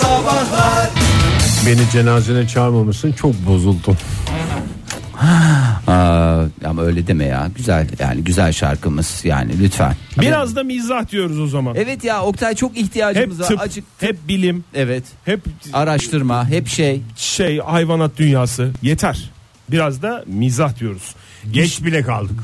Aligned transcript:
Sabahlar 0.00 0.90
Beni 1.66 1.90
cenazene 1.92 2.48
çağırmamışsın 2.48 3.12
çok 3.12 3.46
bozuldum. 3.46 3.96
Aa, 5.86 6.44
ama 6.64 6.82
öyle 6.82 7.06
deme 7.06 7.24
ya. 7.24 7.50
Güzel 7.56 7.88
yani 7.98 8.24
güzel 8.24 8.52
şarkımız 8.52 9.20
yani 9.24 9.52
lütfen. 9.62 9.94
Biraz 10.20 10.56
da 10.56 10.62
mizah 10.62 11.08
diyoruz 11.10 11.40
o 11.40 11.46
zaman. 11.46 11.74
Evet 11.76 12.04
ya 12.04 12.22
Oktay 12.22 12.54
çok 12.54 12.70
Hep 12.70 12.78
ihtiyacımız 12.78 13.40
var. 13.40 13.46
tıp, 13.46 13.60
Acık 13.60 13.84
hep 14.00 14.28
bilim, 14.28 14.64
evet. 14.74 15.04
hep 15.24 15.40
Araştırma, 15.72 16.48
hep 16.48 16.68
şey. 16.68 17.02
şey 17.16 17.58
hayvanat 17.58 18.10
dünyası 18.18 18.70
yeter. 18.82 19.30
Biraz 19.70 20.02
da 20.02 20.24
mizah 20.26 20.80
diyoruz. 20.80 21.14
Geç 21.50 21.84
bile 21.84 22.02
kaldık. 22.02 22.40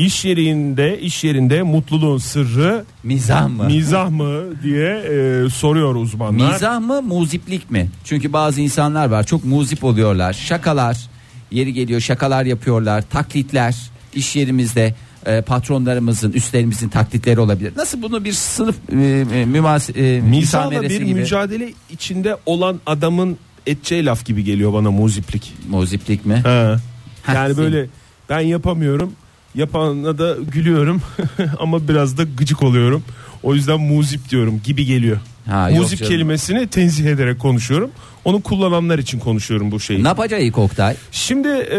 İş 0.00 0.24
yerinde 0.24 1.00
iş 1.00 1.24
yerinde 1.24 1.62
mutluluğun 1.62 2.18
sırrı 2.18 2.84
Mizah 3.02 3.48
mı? 3.48 3.64
mizah 3.64 4.10
mı 4.10 4.42
diye 4.62 4.88
e, 4.96 5.48
soruyor 5.50 5.94
uzmanlar. 5.94 6.52
Mizah 6.52 6.80
mı, 6.80 7.02
muziplik 7.02 7.70
mi? 7.70 7.88
Çünkü 8.04 8.32
bazı 8.32 8.60
insanlar 8.60 9.06
var 9.10 9.24
çok 9.24 9.44
muzip 9.44 9.84
oluyorlar. 9.84 10.32
Şakalar, 10.32 11.08
yeri 11.50 11.72
geliyor 11.72 12.00
şakalar 12.00 12.44
yapıyorlar. 12.44 13.02
Taklitler 13.10 13.76
iş 14.14 14.36
yerimizde 14.36 14.94
e, 15.26 15.40
patronlarımızın, 15.42 16.32
üstlerimizin 16.32 16.88
taklitleri 16.88 17.40
olabilir. 17.40 17.72
Nasıl 17.76 18.02
bunu 18.02 18.24
bir 18.24 18.32
sınıf 18.32 18.76
e, 18.92 18.96
e, 19.34 19.44
mümas 19.44 19.90
e, 19.90 20.20
Mizahla 20.20 20.82
bir 20.82 21.00
gibi. 21.02 21.20
mücadele 21.20 21.72
içinde 21.90 22.36
olan 22.46 22.80
adamın 22.86 23.36
edeceği 23.66 24.04
laf 24.06 24.24
gibi 24.24 24.44
geliyor 24.44 24.72
bana 24.72 24.90
muziplik. 24.90 25.52
Muziplik 25.70 26.26
mi? 26.26 26.34
Ha. 26.34 26.76
Ha, 27.22 27.34
Yani 27.34 27.56
böyle 27.56 27.86
ben 28.28 28.40
yapamıyorum. 28.40 29.12
Yapana 29.54 30.18
da 30.18 30.36
gülüyorum 30.52 31.02
ama 31.58 31.88
biraz 31.88 32.18
da 32.18 32.22
gıcık 32.36 32.62
oluyorum. 32.62 33.02
O 33.42 33.54
yüzden 33.54 33.80
muzip 33.80 34.30
diyorum 34.30 34.60
gibi 34.64 34.84
geliyor. 34.86 35.18
Ha, 35.46 35.70
yok 35.70 35.78
muzip 35.78 35.98
canım. 35.98 36.12
kelimesini 36.12 36.66
tenzih 36.66 37.06
ederek 37.06 37.38
konuşuyorum. 37.38 37.90
Onu 38.24 38.40
kullananlar 38.40 38.98
için 38.98 39.18
konuşuyorum 39.18 39.70
bu 39.70 39.80
şeyi. 39.80 40.04
Ne 40.04 40.08
yapacağız 40.08 40.42
ilk 40.44 40.58
Oktay? 40.58 40.96
Şimdi 41.12 41.48
e, 41.48 41.78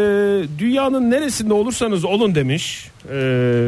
dünyanın 0.59 1.11
neresinde 1.11 1.53
olursanız 1.53 2.05
olun 2.05 2.35
demiş 2.35 2.87
e, 3.09 3.15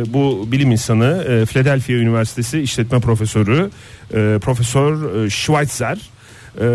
bu 0.08 0.48
bilim 0.52 0.72
insanı 0.72 1.26
e, 1.30 1.46
Philadelphia 1.46 1.94
Üniversitesi 1.94 2.59
işletme 2.59 3.00
profesörü 3.00 3.70
e, 4.14 4.40
Profesör 4.42 5.26
e, 5.26 5.30
Schweitzer. 5.30 5.98
E, 6.62 6.66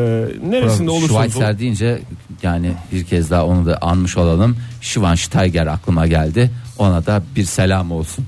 neresinde 0.51 0.91
olursanız 0.91 1.11
olun. 1.13 1.23
Schweitzer 1.23 1.59
deyince 1.59 2.01
yani 2.43 2.73
bir 2.93 3.05
kez 3.05 3.31
daha 3.31 3.47
onu 3.47 3.67
da 3.67 3.79
anmış 3.81 4.17
olalım. 4.17 4.57
Schweinsteiger 4.81 5.67
aklıma 5.67 6.07
geldi. 6.07 6.51
Ona 6.79 7.07
da 7.07 7.23
bir 7.37 7.45
selam 7.45 7.91
olsun. 7.93 8.25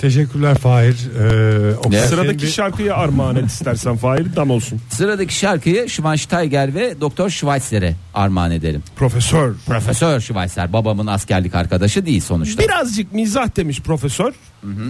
Teşekkürler 0.00 0.58
Fahir. 0.58 0.96
Ee, 1.18 1.74
o 1.76 1.90
Ne? 1.90 2.00
Sıradaki 2.00 2.46
şarkıyı 2.46 2.94
armağan 2.94 3.36
et 3.36 3.46
istersen 3.46 3.96
Fahir 3.96 4.36
dam 4.36 4.50
olsun. 4.50 4.80
Sıradaki 4.90 5.34
şarkıyı 5.34 5.88
Schweinsteiger 5.88 6.74
ve 6.74 7.00
Doktor 7.00 7.30
Schweitzer'e 7.30 7.96
armağan 8.14 8.50
edelim. 8.50 8.82
Profesör. 8.96 9.54
Profesör 9.66 10.20
Schweitzer 10.20 10.72
babamın 10.72 11.06
askerlik 11.06 11.54
arkadaşı 11.54 12.06
değil 12.06 12.20
sonuçta. 12.20 12.62
Birazcık 12.62 13.12
mizah 13.12 13.56
demiş 13.56 13.80
profesör. 13.80 14.32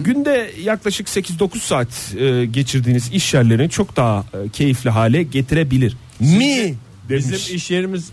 Günde 0.03 0.51
yaklaşık 0.63 1.07
8-9 1.07 1.59
saat 1.59 1.87
e, 2.19 2.45
geçirdiğiniz 2.45 3.11
iş 3.13 3.33
yerlerini 3.33 3.69
çok 3.69 3.95
daha 3.95 4.19
e, 4.19 4.49
keyifli 4.49 4.89
hale 4.89 5.23
getirebilir. 5.23 5.97
Mi 6.19 6.75
demiş. 7.09 7.25
Bizim 7.25 7.55
iş 7.55 7.71
yerimiz 7.71 8.09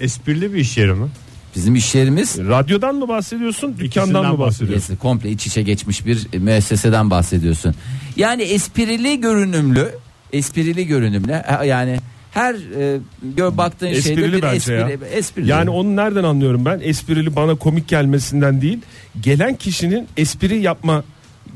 esprili 0.00 0.54
bir 0.54 0.58
iş 0.58 0.76
yeri 0.76 0.92
mi? 0.94 1.08
Bizim 1.56 1.74
iş 1.74 1.94
yerimiz 1.94 2.38
Radyodan 2.38 2.94
mı 2.94 3.08
bahsediyorsun, 3.08 3.70
dükkandan 3.78 3.86
İkisinden 3.86 4.32
mı 4.32 4.38
bahsediyorsun? 4.38 4.92
Yes, 4.92 5.00
komple 5.00 5.30
iç 5.30 5.46
içe 5.46 5.62
geçmiş 5.62 6.06
bir 6.06 6.38
müesseseden 6.38 7.10
bahsediyorsun. 7.10 7.74
Yani 8.16 8.42
esprili 8.42 9.20
görünümlü, 9.20 9.88
esprili 10.32 10.86
görünümlü 10.86 11.42
yani 11.64 11.98
her 12.30 12.54
e, 12.54 12.98
gör 13.36 13.56
baktığın 13.56 13.86
şeyde 13.86 13.98
Esprili 13.98 14.32
bir 14.36 14.42
bence 14.42 14.56
espri, 14.56 14.72
ya. 14.74 14.88
esprili. 15.12 15.50
Yani 15.50 15.70
onu 15.70 15.96
nereden 15.96 16.24
anlıyorum 16.24 16.64
ben? 16.64 16.80
Esprili 16.82 17.36
bana 17.36 17.54
komik 17.54 17.88
gelmesinden 17.88 18.60
değil, 18.60 18.78
gelen 19.20 19.54
kişinin 19.54 20.08
espri 20.16 20.60
yapma 20.62 21.04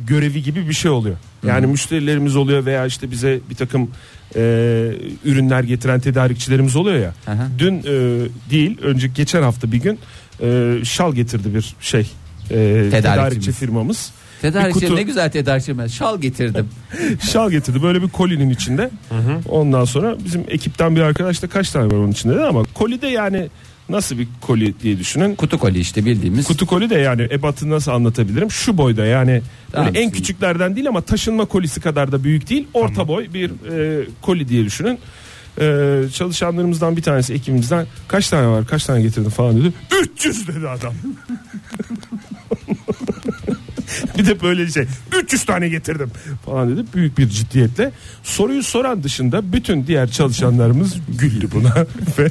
görevi 0.07 0.43
gibi 0.43 0.69
bir 0.69 0.75
şey 0.75 0.91
oluyor. 0.91 1.17
Yani 1.47 1.67
müşterilerimiz 1.67 2.37
oluyor 2.37 2.67
veya 2.67 2.87
işte 2.87 3.11
bize 3.11 3.41
bir 3.51 3.55
takım 3.55 3.91
e, 4.37 4.41
ürünler 5.25 5.65
getiren 5.65 6.01
tedarikçilerimiz 6.01 6.77
oluyor 6.77 6.99
ya. 6.99 7.15
Hı 7.25 7.33
hı. 7.33 7.49
Dün 7.59 7.79
e, 7.79 7.83
değil, 8.51 8.79
önce 8.83 9.09
geçen 9.09 9.43
hafta 9.43 9.73
bir 9.73 9.79
gün 9.79 9.99
e, 10.43 10.75
şal 10.85 11.15
getirdi 11.15 11.55
bir 11.55 11.75
şey. 11.81 12.11
E, 12.51 12.89
tedarikçi 12.91 13.53
firmamız. 13.53 14.13
Tedarikçi 14.43 14.87
kutu- 14.87 14.97
ne 14.97 15.03
güzel 15.03 15.31
tedarikçi 15.31 15.79
ben 15.79 15.87
şal 15.87 16.21
getirdim. 16.21 16.69
şal 17.33 17.51
getirdi 17.51 17.83
böyle 17.83 18.03
bir 18.03 18.09
kolinin 18.09 18.51
içinde. 18.51 18.91
Ondan 19.49 19.85
sonra 19.85 20.17
bizim 20.25 20.45
ekipten 20.49 20.97
bir 20.97 21.01
arkadaş 21.01 21.43
da 21.43 21.49
kaç 21.49 21.71
tane 21.71 21.87
var 21.87 21.97
onun 21.97 22.11
içinde 22.11 22.35
dedi 22.35 22.45
ama 22.45 22.63
koli 22.75 23.03
de 23.03 23.07
yani 23.07 23.49
nasıl 23.89 24.19
bir 24.19 24.29
koli 24.41 24.81
diye 24.81 24.99
düşünün. 24.99 25.35
Kutu 25.35 25.59
koli 25.59 25.79
işte 25.79 26.05
bildiğimiz. 26.05 26.47
Kutu 26.47 26.67
koli 26.67 26.91
de 26.91 26.95
yani 26.95 27.23
ebatı 27.33 27.71
nasıl 27.71 27.91
anlatabilirim? 27.93 28.51
Şu 28.51 28.79
boyda 28.79 29.07
yani 29.07 29.43
Tamam, 29.73 29.87
böyle 29.87 29.99
en 29.99 30.03
şimdi- 30.03 30.17
küçüklerden 30.17 30.77
değil 30.77 30.89
ama 30.89 31.01
taşınma 31.01 31.45
kolisi 31.45 31.81
kadar 31.81 32.13
da 32.13 32.25
büyük 32.25 32.51
değil. 32.51 32.67
Orta 32.75 33.09
boy 33.09 33.27
bir 33.35 33.51
e, 33.51 34.07
koli 34.23 34.49
diye 34.49 34.65
düşünün. 34.65 34.99
E, 35.61 36.03
çalışanlarımızdan 36.15 36.97
bir 36.97 37.03
tanesi 37.03 37.35
ekibimizden 37.35 37.87
kaç 38.09 38.29
tane 38.29 38.47
var 38.47 38.67
kaç 38.67 38.85
tane 38.85 39.03
getirdin 39.03 39.31
falan 39.31 39.61
dedi. 39.61 39.73
300 40.03 40.49
dedi 40.49 40.69
adam. 40.69 40.95
bir 44.19 44.27
de 44.27 44.41
böyle 44.43 44.71
şey 44.71 44.85
300 45.23 45.45
tane 45.45 45.69
getirdim 45.69 46.11
falan 46.47 46.77
dedi 46.77 46.87
büyük 46.95 47.19
bir 47.19 47.29
ciddiyetle. 47.29 47.91
Soruyu 48.23 48.63
soran 48.63 49.03
dışında 49.03 49.53
bütün 49.53 49.87
diğer 49.87 50.11
çalışanlarımız 50.11 50.97
güldü 51.19 51.49
buna 51.55 51.75
ve 52.19 52.31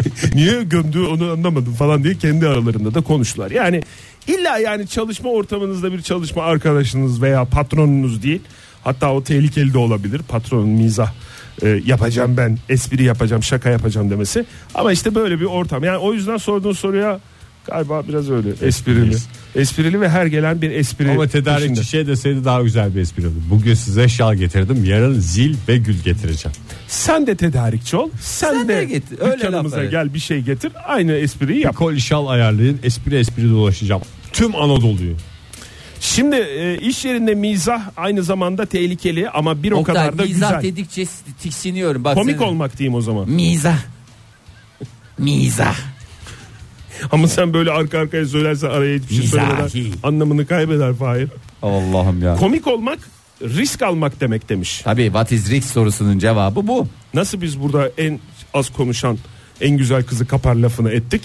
niye 0.34 0.62
gömdü 0.62 1.00
onu 1.00 1.30
anlamadım 1.30 1.74
falan 1.74 2.04
diye 2.04 2.14
kendi 2.14 2.48
aralarında 2.48 2.94
da 2.94 3.00
konuştular. 3.00 3.50
Yani 3.50 3.82
illa 4.26 4.58
yani 4.58 4.88
çalışma 4.88 5.30
ortamınızda 5.30 5.92
bir 5.92 6.02
çalışma 6.02 6.42
arkadaşınız 6.42 7.22
veya 7.22 7.44
patronunuz 7.44 8.22
değil. 8.22 8.40
Hatta 8.84 9.12
o 9.12 9.24
tehlikeli 9.24 9.74
de 9.74 9.78
olabilir. 9.78 10.20
Patronun 10.28 10.68
mizah 10.68 11.12
e, 11.62 11.80
yapacağım 11.86 12.36
ben, 12.36 12.58
espri 12.68 13.02
yapacağım, 13.04 13.42
şaka 13.42 13.70
yapacağım 13.70 14.10
demesi. 14.10 14.44
Ama 14.74 14.92
işte 14.92 15.14
böyle 15.14 15.40
bir 15.40 15.44
ortam. 15.44 15.84
Yani 15.84 15.98
o 15.98 16.12
yüzden 16.12 16.36
sorduğun 16.36 16.72
soruya 16.72 17.20
galiba 17.70 18.08
biraz 18.08 18.30
öyle 18.30 18.48
esprili. 18.62 19.16
Esprili 19.54 20.00
ve 20.00 20.08
her 20.08 20.26
gelen 20.26 20.62
bir 20.62 20.70
espri. 20.70 21.10
Ama 21.10 21.26
tedarikçi 21.26 21.68
peşinde. 21.68 21.84
şey 21.86 22.06
deseydi 22.06 22.44
daha 22.44 22.62
güzel 22.62 22.94
bir 22.94 23.00
espri 23.00 23.26
oldu. 23.26 23.34
Bugün 23.50 23.74
size 23.74 24.08
şal 24.08 24.34
getirdim 24.34 24.84
yarın 24.84 25.20
zil 25.20 25.56
ve 25.68 25.76
gül 25.76 25.98
getireceğim. 26.04 26.56
Sen 26.88 27.26
de 27.26 27.36
tedarikçi 27.36 27.96
ol. 27.96 28.10
Sen, 28.20 28.52
Sen 28.52 28.68
de, 28.68 28.76
de 28.76 28.84
getir. 28.84 29.18
Öyle 29.20 29.32
dükkanımıza 29.36 29.84
gel 29.84 30.14
bir 30.14 30.18
şey 30.18 30.40
getir. 30.40 30.72
Aynı 30.86 31.12
espriyi 31.12 31.60
yap. 31.60 31.76
Kol 31.76 31.96
şal 31.96 32.26
ayarlayın 32.26 32.78
espri 32.82 33.16
espri 33.16 33.50
dolaşacağım. 33.50 34.02
Tüm 34.32 34.56
Anadolu'yu. 34.56 35.14
Şimdi 36.00 36.36
e, 36.36 36.78
iş 36.78 37.04
yerinde 37.04 37.34
mizah 37.34 37.82
aynı 37.96 38.22
zamanda 38.22 38.66
tehlikeli 38.66 39.30
ama 39.30 39.62
bir 39.62 39.72
o 39.72 39.76
Oktay, 39.76 39.94
kadar 39.94 40.18
da 40.18 40.22
mizah 40.22 40.48
güzel. 40.56 40.62
dedikçe 40.72 41.04
tiksiniyorum. 41.42 42.04
Bak 42.04 42.14
Komik 42.14 42.36
senin- 42.36 42.48
olmak 42.48 42.78
diyeyim 42.78 42.94
o 42.94 43.00
zaman. 43.00 43.30
Mizah. 43.30 43.78
Mizah. 45.18 45.76
Ama 47.12 47.28
sen 47.28 47.54
böyle 47.54 47.70
arka 47.70 47.98
arkaya 47.98 48.26
söylersen 48.26 48.68
araya 48.70 48.96
hiçbir 48.98 49.14
şey 49.14 49.18
Mizahi. 49.20 49.70
söylemeden 49.70 49.98
anlamını 50.02 50.46
kaybeder 50.46 50.94
Fahir. 50.94 51.28
Allah'ım 51.62 52.22
ya. 52.22 52.36
Komik 52.36 52.66
olmak 52.66 52.98
risk 53.42 53.82
almak 53.82 54.20
demek 54.20 54.48
demiş. 54.48 54.80
Tabii 54.84 55.04
what 55.04 55.32
is 55.32 55.50
risk 55.50 55.68
sorusunun 55.68 56.18
cevabı 56.18 56.66
bu. 56.66 56.88
Nasıl 57.14 57.40
biz 57.40 57.60
burada 57.60 57.90
en 57.98 58.20
az 58.54 58.70
konuşan 58.70 59.18
en 59.60 59.76
güzel 59.76 60.02
kızı 60.02 60.26
kapar 60.26 60.54
lafını 60.54 60.90
ettik. 60.90 61.22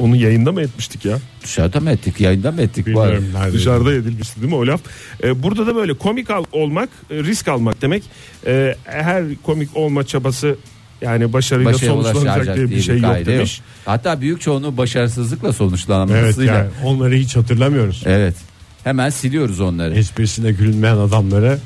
Onu 0.00 0.16
yayında 0.16 0.52
mı 0.52 0.60
etmiştik 0.62 1.04
ya? 1.04 1.18
Dışarıda 1.44 1.80
mı 1.80 1.90
ettik 1.90 2.20
yayında 2.20 2.52
mı 2.52 2.62
ettik? 2.62 2.86
Bilmiyorum 2.86 3.24
nerede. 3.34 3.52
Dışarıda 3.52 3.92
edilmişti 3.94 4.40
değil 4.40 4.52
mi 4.52 4.58
o 4.58 4.66
laf? 4.66 4.80
Ee, 5.24 5.42
burada 5.42 5.66
da 5.66 5.74
böyle 5.76 5.94
komik 5.94 6.30
al- 6.30 6.44
olmak, 6.52 6.88
e, 7.10 7.14
risk 7.14 7.48
almak 7.48 7.82
demek. 7.82 8.02
Ee, 8.46 8.74
her 8.84 9.24
komik 9.42 9.76
olma 9.76 10.04
çabası 10.06 10.56
yani 11.00 11.32
başarıyla 11.32 11.72
Başarıya 11.72 12.02
sonuçlanacak 12.02 12.56
diye 12.56 12.70
bir 12.70 12.80
şey 12.82 12.98
yok 12.98 13.26
demiş. 13.26 13.60
Hatta 13.84 14.20
büyük 14.20 14.40
çoğunluğu 14.40 14.76
başarısızlıkla 14.76 15.48
Evet 15.48 15.56
sonuçlanmasıyla. 15.56 16.54
yani 16.54 16.68
onları 16.84 17.14
hiç 17.14 17.36
hatırlamıyoruz. 17.36 18.02
Evet. 18.06 18.34
Hemen 18.84 19.10
siliyoruz 19.10 19.60
onları. 19.60 19.94
Esprisine 19.94 20.52
gülmeyen 20.52 20.96
adamları 20.96 21.58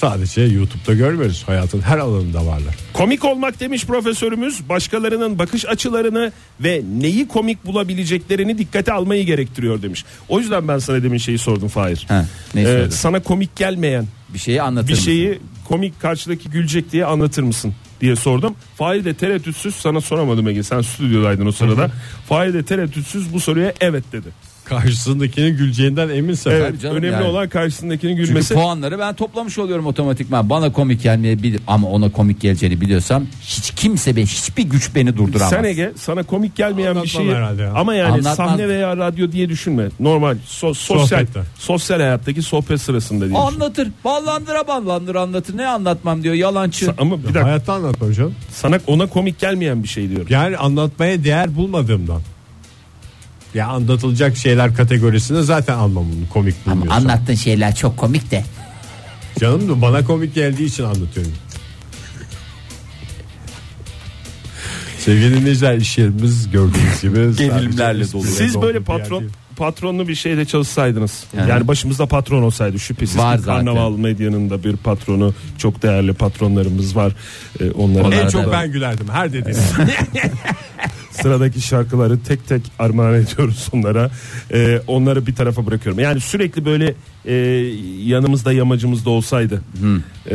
sadece 0.00 0.42
YouTube'da 0.42 0.94
görmüyoruz. 0.94 1.42
Hayatın 1.46 1.80
her 1.80 1.98
alanında 1.98 2.46
varlar. 2.46 2.74
Komik 2.92 3.24
olmak 3.24 3.60
demiş 3.60 3.86
profesörümüz 3.86 4.68
başkalarının 4.68 5.38
bakış 5.38 5.66
açılarını 5.66 6.32
ve 6.60 6.82
neyi 7.00 7.28
komik 7.28 7.66
bulabileceklerini 7.66 8.58
dikkate 8.58 8.92
almayı 8.92 9.26
gerektiriyor 9.26 9.82
demiş. 9.82 10.04
O 10.28 10.40
yüzden 10.40 10.68
ben 10.68 10.78
sana 10.78 11.02
demin 11.02 11.18
şeyi 11.18 11.38
sordum 11.38 11.68
Fahir. 11.68 12.04
Ha, 12.08 12.26
ne 12.54 12.62
Ee, 12.62 12.90
sana 12.90 13.20
komik 13.22 13.56
gelmeyen 13.56 14.06
bir 14.34 14.38
şeyi 14.38 14.62
anlatır 14.62 14.88
bir 14.88 14.92
mısın? 14.92 15.04
şeyi 15.04 15.38
komik 15.68 16.00
karşıdaki 16.00 16.50
gülecek 16.50 16.92
diye 16.92 17.04
anlatır 17.04 17.42
mısın 17.42 17.74
diye 18.00 18.16
sordum. 18.16 18.54
Fahir 18.76 19.04
de 19.04 19.14
tereddütsüz 19.14 19.74
sana 19.74 20.00
soramadım 20.00 20.48
Ege 20.48 20.62
sen 20.62 20.80
stüdyodaydın 20.80 21.46
o 21.46 21.52
sırada. 21.52 21.90
Fahir 22.28 22.54
de 22.54 22.64
tereddütsüz 22.64 23.32
bu 23.32 23.40
soruya 23.40 23.74
evet 23.80 24.04
dedi. 24.12 24.28
Karşısındakinin 24.68 25.56
güleceğinden 25.56 26.08
eminsen. 26.08 26.50
Evet, 26.50 26.80
canım 26.80 26.96
önemli 26.96 27.12
yani. 27.12 27.24
olan 27.24 27.48
karşısındakinin 27.48 28.16
Çünkü 28.16 28.26
gülmesi. 28.28 28.54
puanları 28.54 28.98
ben 28.98 29.14
toplamış 29.14 29.58
oluyorum 29.58 29.86
otomatikman. 29.86 30.50
Bana 30.50 30.72
komik 30.72 31.02
gelmeyebilir 31.02 31.60
ama 31.66 31.88
ona 31.88 32.10
komik 32.12 32.40
geleceğini 32.40 32.80
biliyorsam 32.80 33.26
hiç 33.42 33.70
kimse 33.70 34.16
be 34.16 34.22
hiçbir 34.22 34.62
güç 34.62 34.94
beni 34.94 35.16
durduramaz. 35.16 35.50
Sen 35.50 35.64
Ege 35.64 35.92
sana 35.96 36.22
komik 36.22 36.56
gelmeyen 36.56 36.94
bir 36.94 37.00
Anlatmam 37.00 37.24
şey 37.26 37.34
herhalde 37.34 37.62
ya. 37.62 37.72
ama 37.74 37.94
yani 37.94 38.12
Anlatmaz. 38.12 38.36
sahne 38.36 38.68
veya 38.68 38.96
radyo 38.96 39.32
diye 39.32 39.48
düşünme. 39.48 39.88
Normal 40.00 40.36
so- 40.48 40.74
sosyal 40.74 41.06
Sohbette. 41.06 41.40
sosyal 41.58 42.00
hayattaki 42.00 42.42
sohbet 42.42 42.80
sırasında 42.80 43.20
diye. 43.24 43.30
düşün. 43.30 43.40
Anlatır. 43.46 43.88
Ballandıra 44.04 44.68
ballandır 44.68 45.14
anlatır. 45.14 45.56
Ne 45.56 45.66
anlatmam 45.66 46.22
diyor 46.22 46.34
yalancı. 46.34 46.94
Ama 46.98 47.18
bir 47.18 47.24
dakika 47.24 47.44
Hayatta 47.44 47.72
anlatmam 47.72 48.12
canım. 48.12 48.34
sana 48.52 48.78
ona 48.86 49.06
komik 49.06 49.38
gelmeyen 49.38 49.82
bir 49.82 49.88
şey 49.88 50.08
diyorum. 50.10 50.26
Yani 50.30 50.56
anlatmaya 50.56 51.24
değer 51.24 51.56
bulmadığımdan. 51.56 52.20
Ya 53.56 53.66
anlatılacak 53.68 54.36
şeyler 54.36 54.74
kategorisinde 54.76 55.42
zaten 55.42 55.74
almam 55.74 56.04
bunu 56.12 56.28
komik 56.32 56.54
Ama 56.66 56.74
bulmuyorsam. 56.76 57.02
anlattığın 57.10 57.34
şeyler 57.34 57.74
çok 57.74 57.96
komik 57.96 58.30
de. 58.30 58.44
Canım 59.40 59.68
da 59.68 59.82
bana 59.82 60.04
komik 60.04 60.34
geldiği 60.34 60.64
için 60.64 60.84
anlatıyorum. 60.84 61.32
Sevgili 64.98 65.40
dinleyiciler 65.40 65.76
iş 65.76 65.98
yerimiz 65.98 66.50
gördüğünüz 66.50 67.02
gibi 67.02 67.14
Gerilimlerle 67.38 68.12
dolu. 68.12 68.22
Siz 68.22 68.62
böyle 68.62 68.80
patron 68.80 69.24
patronlu 69.56 70.08
bir 70.08 70.14
şeyde 70.14 70.44
çalışsaydınız. 70.44 71.24
Yani. 71.36 71.50
Yani, 71.50 71.68
başımızda 71.68 72.06
patron 72.06 72.42
olsaydı 72.42 72.78
şüphesiz 72.78 73.18
Var 73.18 73.38
ki 73.38 73.44
karnaval 73.44 73.90
medyanın 73.90 74.50
da 74.50 74.64
bir 74.64 74.76
patronu 74.76 75.34
çok 75.58 75.82
değerli 75.82 76.12
patronlarımız 76.12 76.96
var. 76.96 77.12
Ee, 77.60 77.70
Onlara 77.70 78.14
En 78.14 78.26
da- 78.26 78.30
çok 78.30 78.52
ben 78.52 78.72
gülerdim 78.72 79.08
her 79.08 79.32
dediğine. 79.32 79.60
sıradaki 81.16 81.60
şarkıları 81.60 82.22
tek 82.22 82.48
tek 82.48 82.62
armağan 82.78 83.14
ediyoruz 83.14 83.68
onlara. 83.72 84.10
Ee, 84.52 84.80
onları 84.86 85.26
bir 85.26 85.34
tarafa 85.34 85.66
bırakıyorum. 85.66 86.00
Yani 86.02 86.20
sürekli 86.20 86.64
böyle 86.64 86.94
e, 87.24 87.34
yanımızda 88.04 88.52
yamacımızda 88.52 89.10
olsaydı 89.10 89.62
e, 90.30 90.34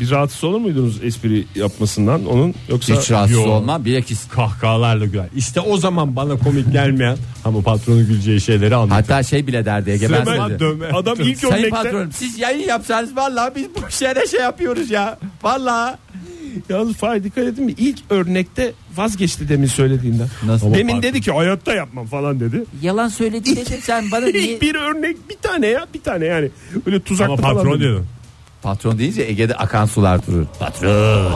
bir 0.00 0.10
rahatsız 0.10 0.44
olur 0.44 0.58
muydunuz 0.60 1.04
espri 1.04 1.44
yapmasından 1.54 2.26
onun 2.26 2.54
yoksa 2.68 2.94
Hiç 3.00 3.10
rahatsız 3.10 3.36
Yo. 3.36 3.42
olmam. 3.42 3.84
Bilakis 3.84 4.28
Kahkahalarla 4.28 5.04
güler. 5.06 5.26
İşte 5.36 5.60
o 5.60 5.76
zaman 5.76 6.16
bana 6.16 6.36
komik 6.38 6.72
gelmeyen 6.72 7.16
ama 7.44 7.60
patronun 7.62 8.06
güleceği 8.06 8.40
şeyleri 8.40 8.74
anlatıyor. 8.76 9.00
hatta 9.00 9.22
şey 9.22 9.46
bile 9.46 9.64
derdi 9.64 9.90
Ege 9.90 10.10
ben 10.12 10.24
size- 10.24 10.58
dövme. 10.60 10.86
adam 10.92 11.16
ilk 11.20 11.38
Sayın 11.38 11.54
örnekte 11.54 11.70
patronum 11.70 12.12
siz 12.12 12.38
yayın 12.38 12.68
yapsanız 12.68 13.16
vallahi 13.16 13.52
biz 13.56 13.66
bu 13.76 13.90
şere 13.90 14.26
şey 14.26 14.40
yapıyoruz 14.40 14.90
ya. 14.90 15.18
Vallahi. 15.42 15.96
Yalnız 16.68 16.94
Fahir 16.96 17.24
dikkat 17.24 17.44
edin 17.44 17.64
mi 17.64 17.74
ilk 17.78 17.98
örnekte 18.10 18.72
vazgeçti 18.96 19.48
demin 19.48 19.66
söylediğinden. 19.66 20.28
Nasıl? 20.46 20.74
Demin 20.74 21.02
dedi 21.02 21.20
ki 21.20 21.32
hayatta 21.32 21.74
yapmam 21.74 22.06
falan 22.06 22.40
dedi. 22.40 22.64
Yalan 22.82 23.08
söyledi 23.08 23.56
dedim 23.56 23.78
sen 23.82 24.10
bana 24.12 24.26
niye? 24.26 24.60
Bir 24.60 24.74
örnek 24.74 25.16
bir 25.30 25.36
tane 25.42 25.66
ya 25.66 25.86
bir 25.94 26.00
tane 26.02 26.24
yani 26.26 26.48
öyle 26.86 27.00
tuzaklı 27.00 27.32
Ama 27.32 27.42
falan. 27.42 27.54
patron 27.56 27.80
dedi. 27.80 27.84
dedim. 27.84 28.06
Patron 28.62 28.98
deyince 28.98 29.22
Ege'de 29.22 29.54
akan 29.54 29.86
sular 29.86 30.26
durur. 30.26 30.44
Patron. 30.60 31.32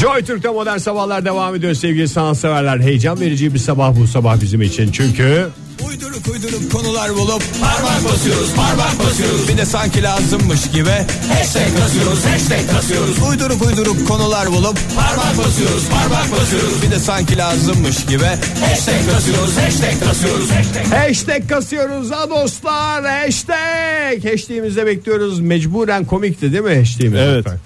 Joy 0.00 0.22
Türk'te 0.24 0.48
modern 0.48 0.78
sabahlar 0.78 1.24
devam 1.24 1.54
ediyor 1.54 1.74
sevgili 1.74 2.08
sanatseverler. 2.08 2.78
Heyecan 2.80 3.20
verici 3.20 3.54
bir 3.54 3.58
sabah 3.58 3.96
bu 3.96 4.06
sabah 4.06 4.40
bizim 4.40 4.62
için. 4.62 4.92
Çünkü 4.92 5.48
Uyduruk 5.88 6.28
uyduruk 6.32 6.72
konular 6.72 7.14
bulup 7.14 7.42
parmak 7.60 8.12
basıyoruz 8.12 8.54
parmak 8.54 8.98
basıyoruz 8.98 9.48
bir 9.48 9.58
de 9.58 9.64
sanki 9.64 10.02
lazımmış 10.02 10.70
gibi 10.70 10.90
hashtag 11.34 11.78
kasıyoruz 11.78 12.24
hashtag 12.24 12.70
kasıyoruz 12.76 13.16
uyduruk 13.30 13.62
uyduruk 13.66 14.08
konular 14.08 14.46
bulup 14.52 14.78
parmak 14.96 15.38
basıyoruz 15.38 15.88
parmak 15.88 16.40
basıyoruz 16.40 16.82
bir 16.82 16.90
de 16.90 16.98
sanki 16.98 17.36
lazımmış 17.38 18.06
gibi 18.06 18.24
hashtag 18.60 19.10
kasıyoruz 19.14 19.56
hashtag 19.56 20.08
kasıyoruz 20.08 20.50
hashtag 20.90 21.48
kasıyoruz 21.48 22.10
ha 22.10 22.30
dostlar 22.30 23.04
hashtag. 23.04 24.32
Hashtag'imizde 24.32 24.86
bekliyoruz. 24.86 25.40
Mecburen 25.40 26.04
komikti 26.04 26.52
değil 26.52 26.64
mi 26.64 26.76
hashtag'imiz? 26.78 27.20
Evet. 27.20 27.36
lütfen? 27.38 27.58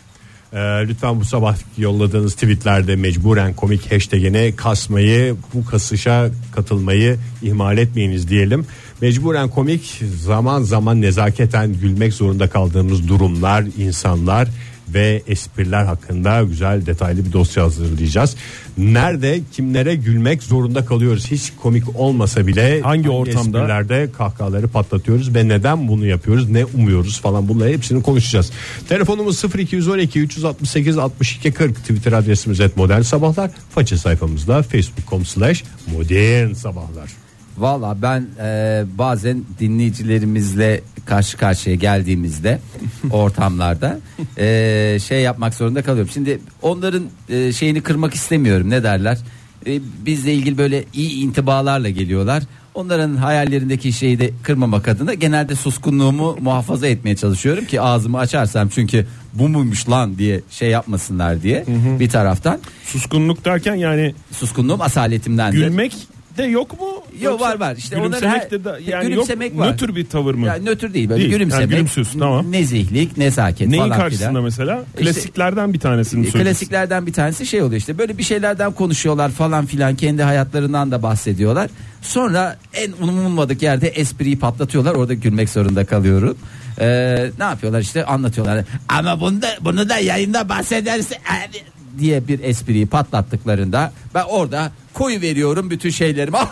Ee, 0.55 0.59
lütfen 0.89 1.21
bu 1.21 1.25
sabah 1.25 1.57
yolladığınız 1.79 2.35
tweetlerde 2.35 2.97
mecburen 2.97 3.55
komik 3.55 3.93
hashtagine 3.93 4.57
kasmayı 4.57 5.37
bu 5.55 5.65
kasışa 5.65 6.31
katılmayı 6.53 7.17
ihmal 7.43 7.79
etmeyiniz 7.79 8.29
diyelim. 8.29 8.67
Mecburen 9.01 9.49
komik 9.49 10.01
zaman 10.17 10.63
zaman 10.63 11.01
nezaketen 11.01 11.73
gülmek 11.73 12.15
zorunda 12.15 12.49
kaldığımız 12.49 13.09
durumlar, 13.09 13.65
insanlar 13.79 14.49
ve 14.89 15.23
espriler 15.27 15.85
hakkında 15.85 16.43
güzel 16.43 16.87
detaylı 16.87 17.25
bir 17.25 17.33
dosya 17.33 17.65
hazırlayacağız. 17.65 18.37
Nerede 18.79 19.41
kimlere 19.53 19.95
gülmek 19.95 20.43
zorunda 20.43 20.85
kalıyoruz 20.85 21.31
hiç 21.31 21.53
komik 21.63 21.97
olmasa 22.01 22.47
bile 22.47 22.81
Hangi 22.81 23.11
ortamda? 23.11 23.41
esprilerde 23.59 24.09
kahkahaları 24.19 24.69
patlatıyoruz 24.69 25.35
ve 25.35 25.49
neden 25.49 25.89
bunu 25.89 26.07
yapıyoruz 26.07 26.49
ne 26.51 26.65
umuyoruz 26.65 27.21
falan 27.21 27.49
bunları 27.49 27.69
hepsini 27.73 28.03
konuşacağız. 28.03 28.51
Telefonumuz 28.89 29.45
0212 29.59 30.21
368 30.21 30.99
62 30.99 31.53
40 31.53 31.77
Twitter 31.77 32.13
adresimiz 32.13 32.61
et 32.61 32.77
modern 32.77 33.03
sabahlar. 33.03 33.51
Faça 33.71 33.99
sayfamızda 33.99 34.63
facebook.com 34.63 35.25
slash 35.25 35.65
modern 35.93 36.53
sabahlar. 36.53 37.24
Valla 37.59 38.03
ben 38.03 38.27
e, 38.41 38.85
bazen 38.99 39.45
dinleyicilerimizle 39.61 40.81
karşı 41.07 41.37
karşıya 41.37 41.77
geldiğimizde 41.77 42.61
ortamlarda 43.11 43.99
e, 44.39 44.99
şey 45.07 45.21
yapmak 45.23 45.55
zorunda 45.55 45.83
kalıyorum. 45.83 46.11
Şimdi 46.15 46.41
onların 46.63 47.05
e, 47.29 47.53
şeyini 47.53 47.81
kırmak 47.81 48.15
istemiyorum 48.15 48.71
ne 48.71 48.83
derler. 48.83 49.19
E, 49.67 49.81
bizle 50.07 50.35
ilgili 50.35 50.59
böyle 50.59 50.85
iyi 50.95 51.25
intibalarla 51.25 51.91
geliyorlar. 51.91 52.43
Onların 52.75 53.17
hayallerindeki 53.17 53.93
şeyi 53.93 54.19
de 54.19 54.31
kırmamak 54.43 54.89
adına 54.89 55.15
genelde 55.15 55.55
suskunluğumu 55.55 56.37
muhafaza 56.41 56.87
etmeye 56.87 57.17
çalışıyorum 57.17 57.65
ki 57.65 57.81
ağzımı 57.81 58.19
açarsam 58.19 58.69
çünkü 58.69 59.07
bu 59.35 59.49
muymuş 59.49 59.89
lan 59.89 60.19
diye 60.19 60.41
şey 60.51 60.71
yapmasınlar 60.71 61.43
diye 61.43 61.65
bir 62.01 62.09
taraftan 62.09 62.59
Suskunluk 62.85 63.45
derken 63.45 63.75
yani 63.75 64.15
suskunluğum 64.33 64.83
asaletimdendir. 64.83 65.59
gülmek 65.59 65.97
de 66.37 66.43
yok 66.43 66.81
mu? 66.81 66.87
Yok, 67.21 67.41
var, 67.41 67.61
var. 67.61 67.77
İşte 67.77 67.97
onların 68.01 68.29
her- 68.29 68.51
de 68.51 68.65
da, 68.65 68.79
yani 68.87 69.07
gülümsemek 69.09 69.51
yok, 69.53 69.61
var. 69.61 69.73
nötr 69.73 69.97
bir 69.97 70.07
tavır 70.07 70.35
mı? 70.35 70.47
Yani 70.47 70.65
nötr 70.65 70.95
değil 70.95 71.09
böyle 71.09 71.21
Değil. 71.21 71.33
gülümsemek. 71.33 71.63
Yani 71.63 71.71
gülümsüyorsun, 71.71 72.19
tamam. 72.19 72.53
Nezihlik, 72.53 73.17
nezaket 73.17 73.69
Neyin 73.69 73.83
falan 73.85 73.99
karşısında 73.99 74.29
filan. 74.29 74.45
mesela? 74.45 74.83
İşte- 74.99 75.05
Klasiklerden 75.05 75.73
bir 75.73 75.81
tanesini 75.81 76.27
E, 76.27 76.31
söyleyeceksin. 76.31 76.67
Klasiklerden 76.67 77.07
bir 77.07 77.13
tanesi 77.13 77.47
şey 77.47 77.63
oluyor 77.63 77.79
işte 77.81 77.99
böyle 77.99 78.19
bir 78.19 78.23
şeylerden 78.23 78.73
konuşuyorlar 78.73 79.31
falan 79.31 79.67
filan 79.67 79.95
kendi 79.97 80.23
hayatlarından 80.23 80.91
da 80.91 81.03
bahsediyorlar. 81.03 81.71
Sonra 82.03 82.57
en 82.75 82.93
umulmadık 82.93 83.63
yerde 83.63 83.89
espriyi 83.89 84.39
patlatıyorlar 84.39 84.95
orada 84.95 85.15
gülmek 85.15 85.49
zorunda 85.51 85.85
kalıyorum. 85.85 86.39
Ee, 86.81 87.31
ne 87.39 87.45
yapıyorlar 87.45 87.81
işte 87.81 88.05
anlatıyorlar 88.05 88.65
ama 88.89 89.21
bunu 89.21 89.43
da, 89.43 89.49
bunu 89.61 89.89
da 89.89 89.99
yayında 89.99 90.49
bahsederse 90.49 91.15
e, 91.15 91.51
diye 91.99 92.29
bir 92.29 92.41
espriyi 92.43 92.87
patlattıklarında 92.87 93.93
ben 94.15 94.25
orada 94.29 94.73
koyu 94.95 95.21
veriyorum 95.21 95.71
bütün 95.71 95.91
şeylerimi. 95.91 96.37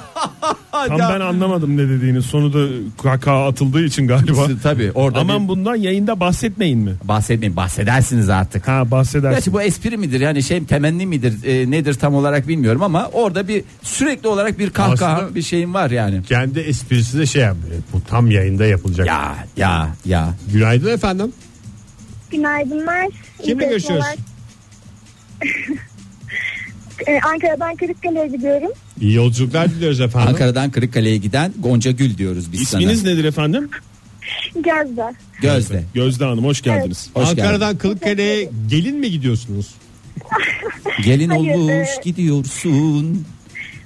Tam 0.73 0.99
ben 0.99 1.21
anlamadım 1.21 1.77
ne 1.77 1.89
dediğini. 1.89 2.23
Sonu 2.23 2.53
da 2.53 2.67
kaka 3.03 3.47
atıldığı 3.47 3.85
için 3.85 4.07
galiba. 4.09 4.47
Tabii 4.63 4.93
orada 4.95 5.19
Aman 5.19 5.43
bir- 5.43 5.49
bundan 5.49 5.75
yayında 5.77 6.21
bahsetmeyin 6.21 6.79
mi? 6.79 6.95
bahsetmeyin 7.05 7.57
bahsedersiniz 7.57 8.29
artık. 8.31 8.69
Ha 8.69 8.91
bahsedersin. 8.91 9.35
Gerçi 9.37 9.53
bu 9.53 9.63
espri 9.63 9.97
midir 9.97 10.21
yani 10.21 10.43
şey 10.43 10.65
temenni 10.65 11.07
midir 11.07 11.45
e, 11.45 11.71
nedir 11.71 11.95
tam 11.95 12.15
olarak 12.15 12.49
bilmiyorum 12.49 12.83
ama 12.83 13.09
orada 13.13 13.49
bir 13.49 13.65
sürekli 13.83 14.29
olarak 14.29 14.59
bir 14.59 14.71
kahkaha 14.71 15.17
Aslında- 15.17 15.35
bir 15.35 15.43
şeyim 15.43 15.75
var 15.75 15.91
yani. 15.91 16.23
Kendi 16.23 16.61
esprisi 16.61 17.19
de 17.19 17.27
şey 17.27 17.43
yapıyor. 17.43 17.75
Bu 17.93 18.01
tam 18.11 18.31
yayında 18.31 18.67
yapılacak. 18.67 19.07
Ya 19.07 19.35
ya 19.57 19.89
ya. 20.05 20.35
Günaydın 20.53 20.95
efendim. 20.95 21.33
Günaydınlar. 22.31 23.07
Kimle 23.45 23.67
görüşüyoruz? 23.67 24.07
Ee, 27.07 27.21
Ankara'dan 27.33 27.77
Kırıkkale'ye 27.77 28.27
gidiyorum. 28.27 28.71
İyi 29.01 29.15
yolculuklar 29.15 29.71
diliyoruz 29.71 30.01
efendim. 30.01 30.29
Ankara'dan 30.29 30.71
Kırıkkale'ye 30.71 31.17
giden 31.17 31.53
Gonca 31.59 31.91
Gül 31.91 32.19
diyoruz 32.19 32.53
biz 32.53 32.61
İsminiz 32.61 33.01
sana. 33.01 33.11
nedir 33.11 33.25
efendim? 33.25 33.71
Gözde. 34.55 35.15
Gözde. 35.41 35.85
Gözde 35.95 36.25
Hanım 36.25 36.45
hoş 36.45 36.63
geldiniz. 36.63 37.11
Hoş 37.15 37.29
Ankara'dan 37.29 37.79
Kılıkkale'ye 37.79 38.51
gelin 38.71 38.97
mi 38.99 39.11
gidiyorsunuz? 39.11 39.75
Gelin 41.05 41.29
Hayır, 41.29 41.55
olmuş 41.55 41.89
e- 41.89 42.01
gidiyorsun. 42.05 43.25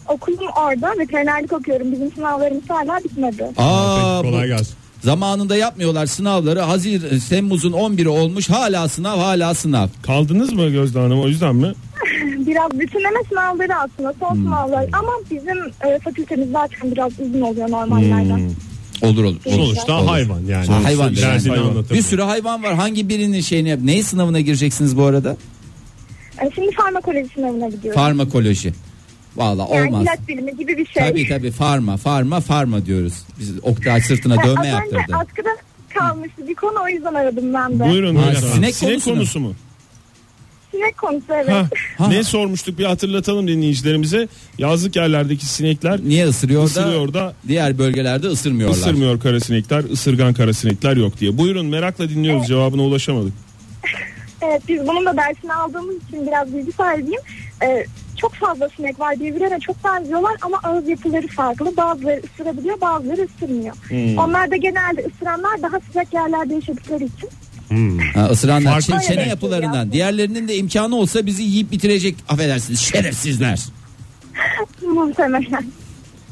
Okulum 0.09 0.47
orada. 0.57 0.95
Veterinerlik 0.99 1.53
okuyorum. 1.53 1.93
Bizim 1.93 2.13
sınavlarımız 2.13 2.63
hala 2.71 2.99
bitmedi. 3.05 3.45
Aa, 3.57 4.21
Peki, 4.23 4.31
kolay 4.33 4.49
gelsin. 4.49 4.75
Zamanında 5.11 5.57
yapmıyorlar 5.57 6.07
sınavları. 6.07 6.61
Hazir 6.61 7.21
Temmuz'un 7.29 7.73
11'i 7.73 8.09
olmuş. 8.09 8.51
Hala 8.51 8.89
sınav, 8.89 9.19
hala 9.19 9.55
sınav. 9.55 9.89
Kaldınız 10.03 10.53
mı 10.53 10.69
Gözde 10.69 10.99
Hanım 10.99 11.21
o 11.21 11.29
yüzden 11.29 11.57
mi? 11.57 11.73
Biraz 12.47 12.71
bütünleme 12.71 13.19
sınavları 13.29 13.75
aslında. 13.75 14.15
Son 14.21 14.31
Hmm. 14.35 14.45
sınavlar. 14.45 14.85
Ama 14.93 15.13
bizim 15.31 15.59
e, 15.59 15.99
fakültemiz 16.05 16.49
zaten 16.53 16.93
biraz 16.93 17.13
uzun 17.21 17.41
oluyor 17.41 17.71
normallerden. 17.71 18.37
Hmm. 18.39 19.09
Olur 19.09 19.25
olur. 19.25 19.37
olur. 19.47 19.57
Sonuçta 19.57 19.99
Olur. 20.01 20.09
hayvan 20.09 20.41
yani. 20.49 20.67
Ha, 20.67 20.85
hayvan 20.85 21.13
yani. 21.13 21.33
anlatamıyor. 21.53 21.91
Bir 21.91 22.03
sürü 22.03 22.23
hayvan 22.23 22.63
var. 22.63 22.75
Hangi 22.75 23.09
birinin 23.09 23.41
şeyini 23.41 23.69
yap? 23.69 23.81
Neyi 23.85 24.03
sınavına 24.03 24.41
gireceksiniz 24.41 24.97
bu 24.97 25.05
arada? 25.05 25.37
E, 26.43 26.51
şimdi 26.55 26.71
farmakoloji 26.71 27.29
sınavına 27.35 27.69
gidiyorum. 27.69 28.01
Farmakoloji. 28.01 28.73
Valla 29.37 29.69
Yani 29.75 29.89
olmaz. 29.89 30.03
ilaç 30.03 30.29
bilimi 30.29 30.57
gibi 30.57 30.77
bir 30.79 30.87
şey. 30.87 31.09
Tabii 31.09 31.29
tabii 31.29 31.51
farma 31.51 31.97
farma 31.97 32.41
farma 32.41 32.87
diyoruz. 32.87 33.13
Biz 33.41 33.53
Oktay 33.63 34.01
sırtına 34.01 34.37
dövme 34.45 34.51
Az 34.75 34.85
önce 34.85 34.97
yaptırdı. 34.97 35.17
askıda 35.17 35.49
kalmıştı 35.95 36.49
bir 36.49 36.55
konu 36.55 36.75
o 36.85 36.89
yüzden 36.89 37.15
aradım 37.15 37.55
ben 37.55 37.79
de. 37.79 37.85
Buyurun. 37.91 38.17
Ha, 38.17 38.35
sinek 38.35 38.75
Sinek, 38.75 38.93
konusu 38.93 39.11
mu? 39.11 39.17
konusu 39.17 39.41
mu? 39.41 39.55
Sinek 40.71 40.99
konusu 40.99 41.25
evet. 41.31 41.49
Ha, 41.51 41.69
Ha. 41.99 42.09
Ne 42.09 42.25
sormuştuk 42.25 42.79
bir 42.79 42.85
hatırlatalım 42.85 43.49
dinleyicilerimize. 43.49 44.29
Yazlık 44.59 44.97
yerlerdeki 44.97 45.47
sinekler 45.47 46.01
Niye 46.01 46.27
ısırıyor 46.27 46.61
da 46.63 46.65
ısırıyor 46.67 47.15
da 47.15 47.35
diğer 47.49 47.79
bölgelerde 47.79 48.27
ısırmıyorlar. 48.27 48.77
ısırmıyor 48.79 49.21
karasinekler, 49.21 49.85
ısırgan 49.85 50.35
karasinekler 50.35 50.97
yok 50.97 51.21
diye. 51.21 51.39
Buyurun 51.39 51.67
merakla 51.67 52.09
dinliyoruz 52.09 52.47
cevabına 52.47 52.83
ulaşamadık. 52.83 53.33
Evet 54.43 54.63
biz 54.69 54.87
bunun 54.87 55.07
da 55.07 55.17
dersini 55.17 55.55
aldığımız 55.55 55.97
için 56.09 56.27
biraz 56.27 56.55
bilgi 56.55 56.73
sahibiyim. 56.73 57.21
Ee, 57.63 57.87
çok 58.17 58.35
fazla 58.35 58.69
sinek 58.77 59.01
var 59.01 59.15
birbirlerine 59.21 59.61
çok 59.61 59.85
benziyorlar 59.85 60.33
ama 60.43 60.61
ağız 60.63 60.89
yapıları 60.89 61.27
farklı. 61.27 61.77
Bazıları 61.77 62.23
ısırabiliyor 62.25 62.81
bazıları 62.81 63.27
ısırmıyor. 63.35 63.77
Hmm. 63.89 64.19
Onlar 64.19 64.51
da 64.51 64.57
genelde 64.57 65.07
ısıranlar 65.07 65.63
daha 65.63 65.81
sıcak 65.81 66.15
yerlerde 66.15 66.55
yaşadıkları 66.55 67.05
için. 67.05 67.29
Ha, 68.15 68.29
ısıranlar 68.31 68.81
çene 68.81 69.03
şey 69.03 69.17
yapılarından. 69.17 69.75
yapıyor. 69.75 69.93
Diğerlerinin 69.93 70.49
de 70.49 70.57
imkanı 70.57 70.97
olsa 70.97 71.27
bizi 71.27 71.43
yiyip 71.43 71.71
bitirecek 71.71 72.17
affedersiniz 72.29 72.81
şerefsizler. 72.81 73.61
Muhtemelen. 74.95 75.65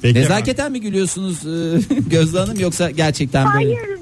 Peki 0.03 0.15
Nezaketen 0.21 0.73
mi 0.73 0.81
gülüyorsunuz 0.81 1.47
e, 1.47 1.81
Gözde 2.11 2.39
Hanım 2.39 2.61
yoksa 2.61 2.91
gerçekten 2.91 3.55
böyle? 3.55 3.75
Hayır 3.75 3.94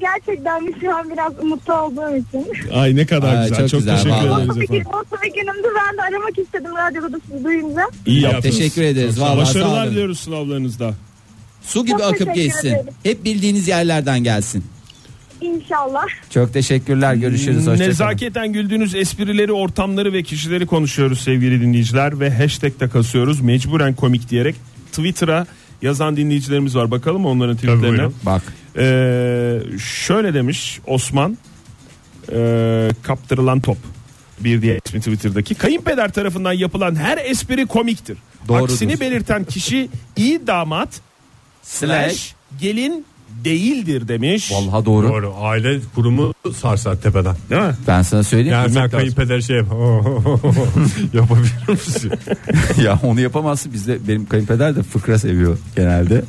gerçekten 0.00 0.74
şu 0.80 0.96
an 0.96 1.10
biraz 1.10 1.32
umutlu 1.42 1.74
olduğum 1.74 2.16
için. 2.16 2.46
Ay 2.74 2.96
ne 2.96 3.06
kadar 3.06 3.36
Ay, 3.36 3.42
güzel. 3.48 3.58
çok 3.60 3.68
Çok, 3.68 3.80
güzel, 3.80 3.96
teşekkür 3.96 4.10
vallahi. 4.28 4.42
ederiz 4.42 4.48
Mutlu 4.48 4.60
bir, 4.60 4.64
efendim. 4.80 4.86
mutlu 4.98 5.16
bir 5.22 5.32
günümdü 5.34 5.68
ben 5.76 5.98
de 5.98 6.02
aramak 6.02 6.38
istedim 6.38 6.70
radyoda 6.76 7.12
da 7.12 7.20
sizi 7.30 7.44
duyunca. 7.44 7.82
İyi 8.06 8.20
yaptınız. 8.20 8.56
Teşekkür 8.58 8.82
ederiz. 8.82 9.14
Çok 9.16 9.24
sağ 9.26 9.32
olun. 9.32 9.36
Vallahi 9.36 9.46
sağ 9.52 9.58
Başarılar 9.60 9.82
olun. 9.84 9.90
diliyoruz 9.92 10.20
sınavlarınızda. 10.20 10.94
Su 11.62 11.80
gibi 11.82 11.90
Çok 11.90 12.02
akıp 12.02 12.18
teşekkür 12.18 12.34
geçsin. 12.42 12.68
ederim. 12.68 12.86
Hep 13.02 13.24
bildiğiniz 13.24 13.68
yerlerden 13.68 14.24
gelsin. 14.24 14.64
İnşallah. 15.40 16.02
Çok 16.30 16.52
teşekkürler. 16.52 17.14
Görüşürüz. 17.14 17.56
Hoşçakalın. 17.56 17.78
Nezaketen 17.90 18.52
güldüğünüz 18.52 18.94
esprileri, 18.94 19.52
ortamları 19.52 20.12
ve 20.12 20.22
kişileri 20.22 20.66
konuşuyoruz 20.66 21.20
sevgili 21.20 21.60
dinleyiciler 21.60 22.20
ve 22.20 22.30
hashtag 22.30 22.80
de 22.80 22.88
kasıyoruz. 22.88 23.40
Mecburen 23.40 23.94
komik 23.94 24.30
diyerek 24.30 24.56
Twitter'a 24.92 25.46
yazan 25.82 26.16
dinleyicilerimiz 26.16 26.76
var. 26.76 26.90
Bakalım 26.90 27.26
onların 27.26 27.56
tweetlerine. 27.56 27.82
buyurun. 27.88 28.14
Bak. 28.22 28.42
Ee, 28.76 29.60
şöyle 29.78 30.34
demiş 30.34 30.80
Osman 30.86 31.38
ee, 32.32 32.88
kaptırılan 33.02 33.60
top 33.60 33.78
bir 34.40 34.62
diye 34.62 34.80
ismi 34.86 35.00
Twitter'daki 35.00 35.54
kayınpeder 35.54 36.12
tarafından 36.12 36.52
yapılan 36.52 36.94
her 36.94 37.18
espri 37.18 37.66
komiktir. 37.66 38.18
Doğrudur. 38.48 38.72
Aksini 38.72 39.00
belirten 39.00 39.44
kişi 39.44 39.88
iyi 40.16 40.46
damat 40.46 41.00
slash 41.62 42.34
gelin 42.60 43.04
değildir 43.44 44.08
demiş. 44.08 44.52
Vallahi 44.52 44.84
doğru. 44.84 45.08
Doğru. 45.08 45.34
Aile 45.40 45.80
kurumu 45.94 46.34
sarsar 46.56 47.00
tepeden. 47.00 47.36
Değil 47.50 47.62
mi? 47.62 47.74
Ben 47.86 48.02
sana 48.02 48.22
söyleyeyim. 48.22 48.52
Yani 48.52 48.74
lazım. 48.74 48.90
kayınpeder 48.90 49.40
şey 49.40 49.56
yap. 49.56 49.66
yapabilir 51.14 51.68
misin? 51.68 52.12
ya 52.84 52.98
onu 53.02 53.20
yapamazsın. 53.20 53.72
Bizde 53.72 54.08
benim 54.08 54.26
kayınpeder 54.26 54.76
de 54.76 54.82
fıkra 54.82 55.18
seviyor 55.18 55.58
genelde. 55.76 56.22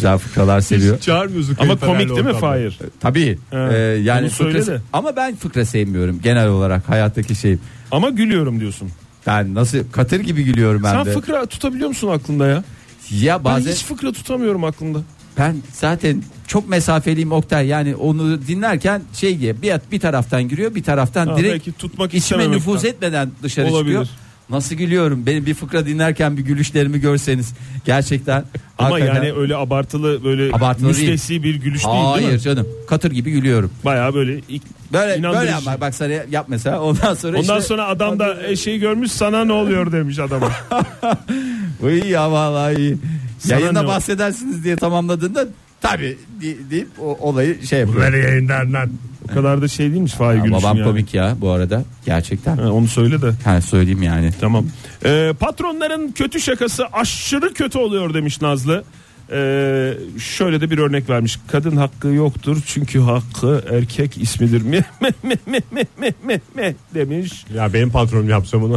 Güzel 0.00 0.18
fıkralar 0.18 0.60
seviyor. 0.60 0.96
Hiç 0.96 1.02
çağırmıyorsun 1.04 1.56
Ama 1.60 1.76
komik 1.76 2.08
değil 2.10 2.24
mi. 2.24 2.32
Fahir? 2.40 2.78
Tabii. 3.00 3.38
Ha, 3.50 3.72
Ee, 3.72 3.76
yani 3.78 4.22
onu 4.22 4.30
söyle 4.30 4.66
de. 4.66 4.80
ama 4.92 5.16
ben 5.16 5.36
fıkra 5.36 5.64
sevmiyorum 5.64 6.20
genel 6.22 6.48
olarak 6.48 6.88
hayattaki 6.88 7.34
şey. 7.34 7.56
Ama 7.90 8.10
gülüyorum 8.10 8.60
diyorsun. 8.60 8.88
Ben 9.26 9.54
nasıl 9.54 9.78
katır 9.92 10.20
gibi 10.20 10.44
gülüyorum 10.44 10.82
ben 10.82 10.90
Sen 10.92 11.06
de. 11.06 11.12
fıkra 11.12 11.46
tutabiliyor 11.46 11.88
musun 11.88 12.08
aklında 12.08 12.46
ya? 12.46 12.64
ya 13.10 13.38
Ben 13.38 13.44
bazen 13.44 13.72
hiç 13.72 13.84
fıkra 13.84 14.12
tutamıyorum 14.12 14.64
aklımda. 14.64 14.98
ben 15.38 15.56
zaten 15.72 16.22
çok 16.46 16.68
mesafeliyim 16.68 17.32
Oktay. 17.32 17.66
Yani 17.66 17.94
onu 17.96 18.46
dinlerken 18.46 19.02
şey 19.14 19.40
diye 19.40 19.62
bir 19.62 19.72
bir 19.92 20.00
taraftan 20.00 20.48
giriyor, 20.48 20.74
bir 20.74 20.82
taraftan 20.82 21.26
Ha, 21.26 21.36
direkt 21.36 21.52
belki 21.52 21.72
tutmak 21.72 22.08
içime 22.08 22.18
istememekten. 22.18 22.56
nüfuz 22.58 22.84
etmeden 22.84 23.30
dışarı 23.42 23.66
Olabilir. 23.66 23.78
çıkıyor. 23.84 24.08
Nasıl 24.50 24.74
gülüyorum? 24.76 25.26
Benim 25.26 25.46
bir 25.46 25.54
fıkra 25.54 25.86
dinlerken 25.86 26.36
bir 26.36 26.42
gülüşlerimi 26.42 27.00
görseniz 27.00 27.54
gerçekten 27.84 28.44
Ama 28.78 28.90
hakikaten- 28.94 29.14
yani 29.14 29.32
öyle 29.32 29.56
abartılı 29.56 30.24
böyle 30.24 30.54
Abartılı 30.54 30.94
değil. 30.94 31.10
müstesni 31.10 31.42
bir 31.42 31.54
gülüş 31.54 31.84
değil 31.86 31.96
değil 32.16 32.26
Hayır 32.26 32.38
canım. 32.38 32.66
Katır 32.88 33.10
gibi 33.10 33.30
gülüyorum. 33.30 33.70
Baya 33.84 34.14
böyle 34.14 34.40
ilk 34.48 34.62
Böyle 34.92 35.16
İnandırıcı. 35.16 35.40
böyle 35.46 35.54
ama 35.54 35.80
bak 35.80 35.94
sana 35.94 36.12
yap 36.12 36.46
mesela 36.48 36.80
ondan 36.80 37.14
sonra 37.14 37.38
Ondan 37.38 37.56
işte, 37.58 37.68
sonra 37.68 37.86
adam 37.86 38.18
da 38.18 38.42
e, 38.42 38.56
şey 38.56 38.78
görmüş 38.78 39.12
sana 39.12 39.44
ne 39.44 39.52
oluyor 39.52 39.92
demiş 39.92 40.18
adama. 40.18 40.48
Uy 41.82 42.08
ya 42.08 42.32
vallahi 42.32 42.76
iyi. 42.76 42.96
Sana 43.38 43.60
Yayında 43.60 43.86
bahsedersiniz 43.86 44.64
diye 44.64 44.76
tamamladığında 44.76 45.46
tabi 45.80 46.18
deyip 46.70 46.88
o 47.00 47.04
olayı 47.20 47.66
şey 47.66 47.80
yapıyor. 47.80 47.98
Bunları 47.98 48.18
yayınlarından. 48.18 48.90
o 49.30 49.34
kadar 49.34 49.62
da 49.62 49.68
şey 49.68 49.90
değilmiş 49.90 50.12
Fahir 50.12 50.38
Ya 50.38 50.44
gülüşün 50.44 50.62
babam 50.62 50.76
yani. 50.76 50.86
komik 50.86 51.14
ya 51.14 51.36
bu 51.40 51.50
arada 51.50 51.84
gerçekten. 52.06 52.56
Ha, 52.56 52.72
onu 52.72 52.88
söyle 52.88 53.22
de. 53.22 53.30
Ha 53.44 53.60
söyleyeyim 53.60 54.02
yani. 54.02 54.30
Tamam. 54.40 54.66
Ee, 55.04 55.32
patronların 55.40 56.12
kötü 56.12 56.40
şakası 56.40 56.86
aşırı 56.92 57.54
kötü 57.54 57.78
oluyor 57.78 58.14
demiş 58.14 58.40
Nazlı. 58.40 58.84
Ee, 59.32 59.94
şöyle 60.18 60.60
de 60.60 60.70
bir 60.70 60.78
örnek 60.78 61.08
vermiş. 61.10 61.38
Kadın 61.48 61.76
hakkı 61.76 62.08
yoktur 62.08 62.62
çünkü 62.66 63.00
hakkı 63.00 63.64
erkek 63.70 64.18
ismidir. 64.18 64.62
Mi 64.62 64.84
mi 65.00 65.10
mi 65.24 65.36
mi 65.46 65.60
mi 65.72 65.84
mi 66.00 66.12
mi 66.24 66.40
mi 66.54 66.74
demiş. 66.94 67.44
Ya 67.54 67.72
benim 67.72 67.90
patronum 67.90 68.28
yapsa 68.28 68.60
bunu. 68.60 68.76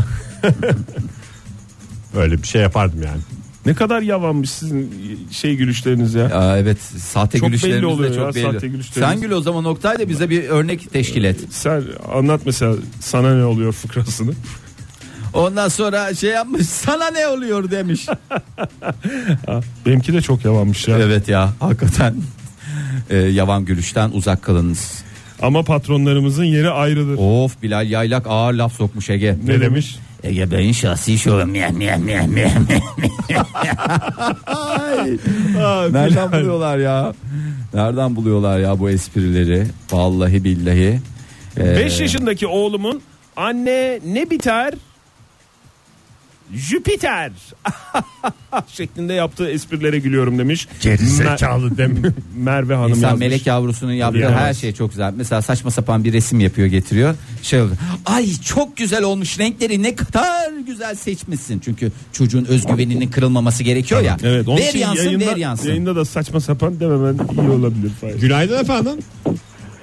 Öyle 2.15 2.37
bir 2.41 2.47
şey 2.47 2.61
yapardım 2.61 3.03
yani. 3.03 3.21
Ne 3.65 3.73
kadar 3.73 4.01
yavanmış 4.01 4.49
sizin 4.49 4.91
şey 5.31 5.55
gülüşleriniz 5.55 6.13
ya. 6.13 6.25
Aa, 6.25 6.57
evet 6.57 6.77
sahte 6.81 7.37
Çok 7.39 7.47
gülüşlerimiz 7.49 7.77
belli 7.77 7.85
oluyor 7.85 8.11
de 8.11 8.15
çok 8.15 8.35
ya, 8.35 8.43
belli. 8.43 8.53
sahte 8.53 8.67
gülüşlerimiz. 8.67 9.11
Sen 9.13 9.21
gül 9.21 9.31
o 9.31 9.41
zaman 9.41 9.65
Oktay 9.65 9.99
da 9.99 10.09
bize 10.09 10.29
bir 10.29 10.43
örnek 10.49 10.93
teşkil 10.93 11.23
et. 11.23 11.39
Sen 11.49 11.83
anlat 12.13 12.41
mesela 12.45 12.75
sana 12.99 13.35
ne 13.35 13.45
oluyor 13.45 13.73
fıkrasını. 13.73 14.31
Ondan 15.33 15.67
sonra 15.67 16.13
şey 16.15 16.29
yapmış 16.29 16.67
sana 16.67 17.07
ne 17.11 17.27
oluyor 17.27 17.71
demiş. 17.71 18.07
Benimki 19.85 20.13
de 20.13 20.21
çok 20.21 20.45
yavanmış 20.45 20.87
ya. 20.87 20.99
evet 20.99 21.27
ya 21.27 21.53
hakikaten 21.59 22.15
Ee, 23.09 23.17
yavan 23.17 23.65
gülüşten 23.65 24.09
uzak 24.13 24.41
kalınız. 24.43 25.03
Ama 25.41 25.63
patronlarımızın 25.63 26.43
yeri 26.43 26.69
ayrıdır. 26.69 27.15
Of 27.19 27.61
Bilal 27.61 27.89
Yaylak 27.89 28.27
ağır 28.27 28.53
laf 28.53 28.73
sokmuş 28.73 29.09
Ege. 29.09 29.37
Ne 29.45 29.61
demiş? 29.61 29.95
Ege 30.23 30.51
Bey'in 30.51 30.71
şahsi 30.71 31.19
şovu. 31.19 31.45
Meh, 31.45 31.71
meh, 31.71 31.97
meh, 31.97 32.27
meh. 32.27 32.51
Ay. 34.45 35.17
Nereden 35.91 36.31
buluyorlar 36.31 36.77
ya? 36.77 37.13
Nereden 37.73 38.15
buluyorlar 38.15 38.59
ya 38.59 38.79
bu 38.79 38.89
esprileri? 38.89 39.67
Vallahi 39.91 40.43
billahi. 40.43 40.99
Ee, 41.57 41.75
5 41.75 41.99
yaşındaki 41.99 42.47
oğlumun 42.47 43.01
anne 43.35 43.99
ne 44.05 44.29
biter? 44.29 44.73
Jüpiter 46.55 47.31
şeklinde 48.67 49.13
yaptığı 49.13 49.49
esprilere 49.49 49.99
gülüyorum 49.99 50.39
demiş. 50.39 50.67
Gerizekalı 50.81 51.77
demiyor. 51.77 52.13
Merve 52.35 52.75
Hanım 52.75 52.89
İnsan 52.89 53.01
yazmış. 53.09 53.19
melek 53.19 53.47
yavrusunun 53.47 53.91
yaptığı 53.91 54.17
Bilemez. 54.17 54.37
her 54.39 54.53
şey 54.53 54.73
çok 54.73 54.89
güzel. 54.89 55.13
Mesela 55.17 55.41
saçma 55.41 55.71
sapan 55.71 56.03
bir 56.03 56.13
resim 56.13 56.39
yapıyor 56.39 56.67
getiriyor. 56.67 57.15
Şey 57.41 57.61
oluyor. 57.61 57.77
Ay 58.05 58.33
çok 58.45 58.77
güzel 58.77 59.03
olmuş 59.03 59.39
renkleri 59.39 59.83
ne 59.83 59.95
kadar 59.95 60.51
güzel 60.67 60.95
seçmişsin. 60.95 61.59
Çünkü 61.59 61.91
çocuğun 62.11 62.45
özgüveninin 62.45 63.07
kırılmaması 63.07 63.63
gerekiyor 63.63 64.01
ya. 64.01 64.17
Evet, 64.23 64.47
onun 64.47 64.57
ver 64.57 64.69
için 64.69 64.79
yansın 64.79 65.03
yayında, 65.05 65.25
ver 65.25 65.35
yansın. 65.37 65.67
yayında 65.69 65.95
da 65.95 66.05
saçma 66.05 66.39
sapan 66.39 66.79
dememen 66.79 67.17
iyi 67.41 67.49
olabilir. 67.49 67.91
Günaydın 68.21 68.59
efendim. 68.63 68.93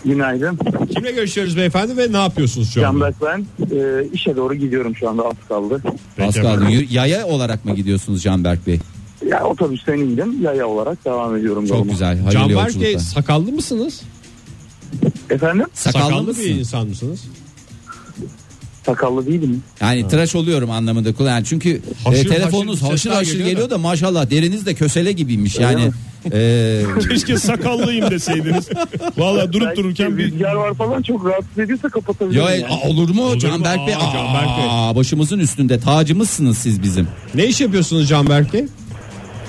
Günaydın. 0.04 0.58
Kimle 0.94 1.10
görüşüyoruz 1.12 1.56
beyefendi 1.56 1.96
ve 1.96 2.12
ne 2.12 2.16
yapıyorsunuz 2.16 2.70
şu 2.74 2.80
anda? 2.88 3.10
Canberk 3.10 3.14
ben. 3.22 3.46
Ee, 3.76 4.04
işe 4.12 4.36
doğru 4.36 4.54
gidiyorum 4.54 4.96
şu 4.96 5.08
anda 5.08 5.22
az 5.26 5.34
kaldı. 5.48 5.82
Az 6.22 6.34
kaldı. 6.34 6.70
Y- 6.70 6.86
Yaya 6.90 7.26
olarak 7.26 7.64
mı 7.64 7.74
gidiyorsunuz 7.74 8.22
Canberk 8.22 8.66
Bey? 8.66 8.78
Ya 9.26 9.44
otobüsten 9.44 9.98
indim. 9.98 10.42
Yaya 10.42 10.66
olarak 10.66 11.04
devam 11.04 11.36
ediyorum. 11.36 11.66
Çok 11.66 11.76
yoluma. 11.76 11.92
güzel. 11.92 12.08
Hayırlı 12.18 12.30
Canberk 12.32 12.50
yolculuklar. 12.58 12.82
Bey 12.82 12.98
sakallı 12.98 13.52
mısınız? 13.52 14.02
Efendim? 15.30 15.66
Sakallı, 15.74 16.02
Sakallı 16.04 16.22
mısın? 16.22 16.44
bir 16.44 16.50
insan 16.50 16.86
mısınız? 16.88 17.24
Sakallı 18.86 19.26
değilim. 19.26 19.62
Yani 19.80 20.08
tıraş 20.08 20.34
oluyorum 20.34 20.70
anlamında 20.70 21.14
kullan. 21.14 21.30
Yani 21.30 21.44
çünkü 21.44 21.80
Haşır 22.04 22.26
e, 22.26 22.28
telefonunuz 22.28 22.82
haşır 22.82 22.90
haşır 22.92 23.10
haşır 23.10 23.32
geliyor 23.32 23.48
geliyor 23.48 23.70
da. 23.70 23.78
maşallah 23.78 24.30
deriniz 24.30 24.66
de 24.66 24.74
kösele 24.74 25.12
gibiymiş 25.12 25.58
yani. 25.58 25.90
e, 26.32 26.82
Keşke 27.08 27.38
sakallıyım 27.38 28.10
deseydiniz. 28.10 28.68
Valla 29.18 29.52
durup 29.52 29.66
Belki 29.66 29.82
dururken 29.82 30.18
bir 30.18 30.24
rüzgar 30.32 30.54
var 30.54 30.74
falan 30.74 31.02
çok 31.02 31.26
rahatsız 31.26 31.58
ediyorsa 31.58 31.88
kapatabilirim. 31.88 32.42
ya, 32.44 32.50
yani. 32.54 32.66
aa, 32.66 32.88
olur 32.88 33.08
mu 33.08 33.22
Olur? 33.24 33.38
Canberk 33.38 33.86
Bey? 33.86 33.94
Aa, 33.94 34.12
Canberk 34.12 34.58
Bey. 34.58 34.96
Başımızın 34.96 35.38
üstünde 35.38 35.80
tacımızsınız 35.80 36.58
siz 36.58 36.82
bizim. 36.82 37.08
Ne 37.34 37.46
iş 37.46 37.60
yapıyorsunuz 37.60 38.08
Canberk 38.08 38.52
Bey? 38.52 38.64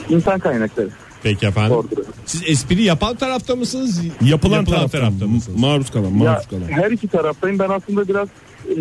İnsan 0.10 0.40
kaynakları. 0.40 0.90
Peki 1.24 1.46
efendim. 1.46 1.72
Doğrudur. 1.72 1.98
Siz 2.26 2.44
espri 2.48 2.84
yapan 2.84 3.16
tarafta 3.16 3.56
mısınız? 3.56 4.02
yapılan, 4.06 4.28
Yapılan 4.30 4.66
tarafta, 4.66 4.88
tarafta 5.00 5.28
mısınız? 5.28 5.60
maruz 5.60 5.90
kalan, 5.90 6.06
Ya, 6.06 6.12
maruz 6.12 6.48
kalan. 6.48 6.68
her 6.68 6.92
iki 6.92 7.08
taraftayım. 7.08 7.60
Ben 7.60 7.70
aslında 7.70 8.08
biraz 8.08 8.28
e, 8.70 8.76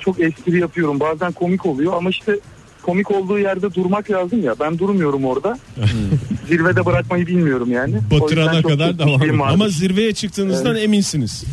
çok 0.00 0.20
espri 0.20 0.60
yapıyorum. 0.60 1.00
Bazen 1.00 1.32
komik 1.32 1.66
oluyor 1.66 1.92
ama 1.96 2.10
işte 2.10 2.38
komik 2.82 3.10
olduğu 3.10 3.38
yerde 3.38 3.74
durmak 3.74 4.10
lazım 4.10 4.42
ya. 4.44 4.54
Ben 4.60 4.78
durmuyorum 4.78 5.24
orada. 5.24 5.58
Zirvede 6.48 6.86
bırakmayı 6.86 7.26
bilmiyorum 7.26 7.72
yani. 7.72 7.94
Batırana 8.10 8.62
kadar 8.62 8.98
devam. 8.98 9.42
Ama 9.42 9.68
zirveye 9.68 10.14
çıktığınızdan 10.14 10.76
eminsiniz. 10.76 11.44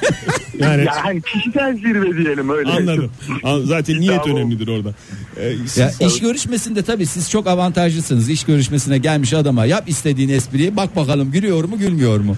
yani 0.58 0.84
Ya 0.84 0.92
hani 1.04 1.22
kişisel 1.22 1.76
zirve 1.76 2.16
diyelim 2.24 2.50
öyle. 2.50 2.70
anladım. 2.70 3.10
An- 3.42 3.60
Zaten 3.64 4.00
niyet 4.00 4.26
önemlidir 4.26 4.68
orada. 4.68 4.94
Ee, 5.36 5.56
siz- 5.66 6.00
Ya 6.00 6.08
iş 6.08 6.20
görüşmesinde 6.20 6.82
tabii 6.82 7.06
siz 7.06 7.30
çok 7.30 7.46
avantajlısınız. 7.46 8.30
İş 8.30 8.44
görüşmesine 8.44 8.98
gelmiş 8.98 9.32
adama 9.34 9.66
yap 9.66 9.84
istediğin 9.88 10.28
espriyi 10.28 10.76
bak 10.76 10.96
bakalım 10.96 11.30
gülüyor 11.30 11.64
mu 11.64 11.78
gülmüyor 11.78 12.20
mu? 12.20 12.36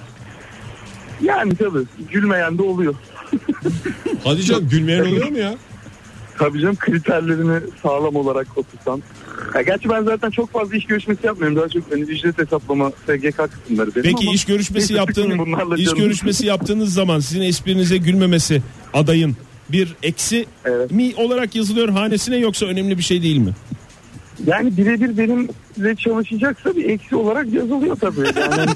Yani 1.22 1.54
tabii 1.56 1.84
gülmeyen 2.12 2.58
de 2.58 2.62
oluyor. 2.62 2.94
Hadi 4.24 4.44
canım 4.44 4.68
gülmeyen 4.68 5.00
oluyor 5.00 5.28
mu 5.28 5.38
ya? 5.38 5.54
Tabii 6.38 6.60
canım 6.60 6.76
kriterlerini 6.76 7.60
sağlam 7.82 8.16
olarak 8.16 8.46
otursan. 8.58 9.02
Ya 9.54 9.62
gerçi 9.62 9.88
ben 9.88 10.04
zaten 10.04 10.30
çok 10.30 10.52
fazla 10.52 10.76
iş 10.76 10.84
görüşmesi 10.86 11.26
yapmıyorum. 11.26 11.56
Daha 11.58 11.68
çok 11.68 11.92
hani 11.92 12.00
ücret 12.00 12.38
hesaplama, 12.38 12.90
SGK 13.06 13.36
kısımları 13.36 13.94
benim 13.94 14.02
Peki 14.02 14.24
ama 14.26 14.34
iş 14.34 14.44
görüşmesi 14.44 14.84
neyse, 14.92 14.94
yaptığın 14.94 15.22
sıkmayın 15.22 15.46
bunlarla 15.46 15.76
iş 15.76 15.84
canım. 15.84 15.98
görüşmesi 15.98 16.46
yaptığınız 16.46 16.94
zaman 16.94 17.20
sizin 17.20 17.42
esprinize 17.42 17.96
gülmemesi 17.96 18.62
adayın 18.94 19.36
bir 19.72 19.94
eksi 20.02 20.46
Evet. 20.64 20.90
mi 20.90 21.12
olarak 21.16 21.56
yazılıyor 21.56 21.88
hanesine 21.88 22.36
yoksa 22.36 22.66
önemli 22.66 22.98
bir 22.98 23.02
şey 23.02 23.22
değil 23.22 23.38
mi? 23.38 23.52
Yani 24.46 24.76
birebir 24.76 25.18
benimle 25.18 25.94
çalışacaksa 25.98 26.76
bir 26.76 26.84
eksi 26.84 27.16
olarak 27.16 27.52
yazılıyor 27.52 27.96
tabii. 27.96 28.20
Yani 28.20 28.70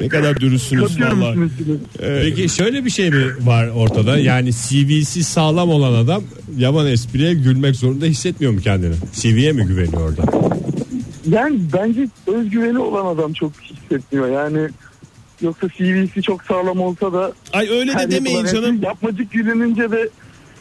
Ne 0.00 0.08
kadar 0.08 0.40
dürüstsünüz 0.40 0.90
üstüne 0.90 1.06
üstüne. 1.06 1.76
Peki 2.22 2.48
şöyle 2.48 2.84
bir 2.84 2.90
şey 2.90 3.10
mi 3.10 3.24
var 3.40 3.68
ortada? 3.68 4.18
Yani 4.18 4.50
CV'si 4.52 5.24
sağlam 5.24 5.70
olan 5.70 5.92
adam 5.92 6.22
yaman 6.56 6.86
espriye 6.86 7.34
gülmek 7.34 7.76
zorunda 7.76 8.04
hissetmiyor 8.06 8.52
mu 8.52 8.60
kendini? 8.60 8.94
CV'ye 9.12 9.52
mi 9.52 9.64
güveniyor 9.66 10.10
orada? 10.10 10.22
Yani 11.28 11.58
bence 11.72 12.08
özgüveni 12.26 12.78
olan 12.78 13.14
adam 13.14 13.32
çok 13.32 13.52
hissetmiyor. 13.60 14.28
Yani 14.28 14.68
yoksa 15.42 15.68
CV'si 15.68 16.22
çok 16.22 16.42
sağlam 16.44 16.80
olsa 16.80 17.12
da 17.12 17.32
Ay 17.52 17.68
öyle 17.70 17.94
de 17.98 18.10
demeyin 18.10 18.46
canım. 18.46 18.82
Yapmacık 18.82 19.30
gülününce 19.32 19.90
de 19.90 20.08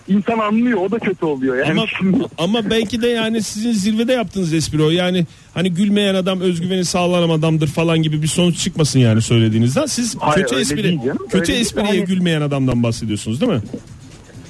insan 0.07 0.39
anlıyor. 0.39 0.77
O 0.81 0.91
da 0.91 0.99
kötü 0.99 1.25
oluyor. 1.25 1.55
Yani 1.57 1.71
Ama 1.71 1.85
ama 2.37 2.69
belki 2.69 3.01
de 3.01 3.07
yani 3.07 3.43
sizin 3.43 3.71
zirvede 3.71 4.13
yaptığınız 4.13 4.53
espri 4.53 4.83
o. 4.83 4.89
Yani 4.89 5.25
hani 5.53 5.73
gülmeyen 5.73 6.15
adam 6.15 6.39
özgüveni 6.41 6.85
sağlam 6.85 7.31
adamdır 7.31 7.67
falan 7.67 8.01
gibi 8.03 8.21
bir 8.21 8.27
sonuç 8.27 8.57
çıkmasın 8.57 8.99
yani 8.99 9.21
söylediğinizden. 9.21 9.85
Siz 9.85 10.15
Hayır, 10.19 10.45
kötü 10.47 10.61
espri 10.61 10.83
değil 10.83 10.99
canım. 11.05 11.17
kötü 11.17 11.37
Öyle 11.37 11.47
değil. 11.47 11.59
espriye 11.61 11.93
Yani- 11.95 12.05
gülmeyen 12.05 12.41
adamdan 12.41 12.83
bahsediyorsunuz 12.83 13.41
değil 13.41 13.51
mi? 13.51 13.61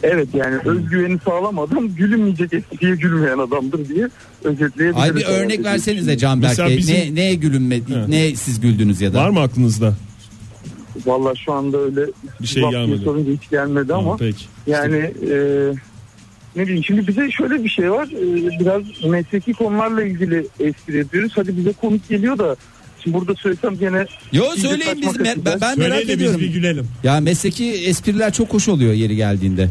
evet 0.04 0.28
yani 0.34 0.56
özgüveni 0.66 1.18
sağlam 1.26 1.60
adam 1.60 1.88
gülünmeyecek 1.96 2.54
espriye 2.54 2.96
gülmeyen 2.96 3.38
adamdır 3.38 3.90
diye 3.90 4.08
özetleyebiliriz. 4.44 5.04
Ay 5.04 5.16
bir 5.16 5.26
örnek 5.26 5.64
versenize 5.64 6.18
Canberk 6.18 6.50
Mesela 6.52 6.70
Bey. 6.70 6.78
bizim- 6.78 6.96
Ne, 6.96 7.16
neye 7.16 7.34
gülünme, 7.36 7.80
ne 8.08 8.36
siz 8.36 8.60
güldünüz 8.60 9.02
ya 9.02 9.14
da? 9.14 9.20
Var 9.24 9.30
mı 9.30 9.40
aklınızda? 9.40 9.94
Valla 11.06 11.36
şu 11.36 11.54
anda 11.54 11.78
öyle 11.78 12.02
Bir 12.42 12.48
şey 12.48 12.64
gelmedi. 12.72 13.02
sorunca 13.04 13.32
hiç 13.32 13.50
gelmedi 13.50 13.94
ama 13.94 14.04
Tamam, 14.04 14.18
peki. 14.20 14.46
yani 14.68 14.98
e, 15.32 15.38
ne 16.56 16.64
bileyim 16.64 16.84
şimdi 16.84 17.08
bize 17.08 17.32
şöyle 17.32 17.64
bir 17.64 17.70
şey 17.70 17.92
var 17.92 18.08
e, 18.08 18.60
biraz 18.60 18.82
mesleki 19.12 19.54
konularla 19.54 20.04
ilgili 20.04 20.48
espri 20.60 20.98
yapıyoruz 20.98 21.32
hadi 21.36 21.58
bize 21.58 21.72
komik 21.74 22.10
geliyor 22.10 22.38
da 22.38 22.56
şimdi 23.04 23.18
burada 23.18 23.36
söylesem 23.36 23.78
gene 23.78 24.06
Yo 24.32 24.44
söyleyin 24.58 25.02
biz 25.02 25.20
ben, 25.20 25.46
ben, 25.46 25.62
ben 25.62 25.80
merak 25.80 25.98
de 25.98 26.02
biz 26.04 26.10
ediyorum. 26.10 26.40
bir 26.42 26.48
gülelim. 26.54 26.88
Ya 27.04 27.20
mesleki 27.20 27.72
espriler 27.72 28.34
çok 28.34 28.54
hoş 28.54 28.68
oluyor 28.70 28.94
yeri 28.94 29.16
geldiğinde. 29.16 29.70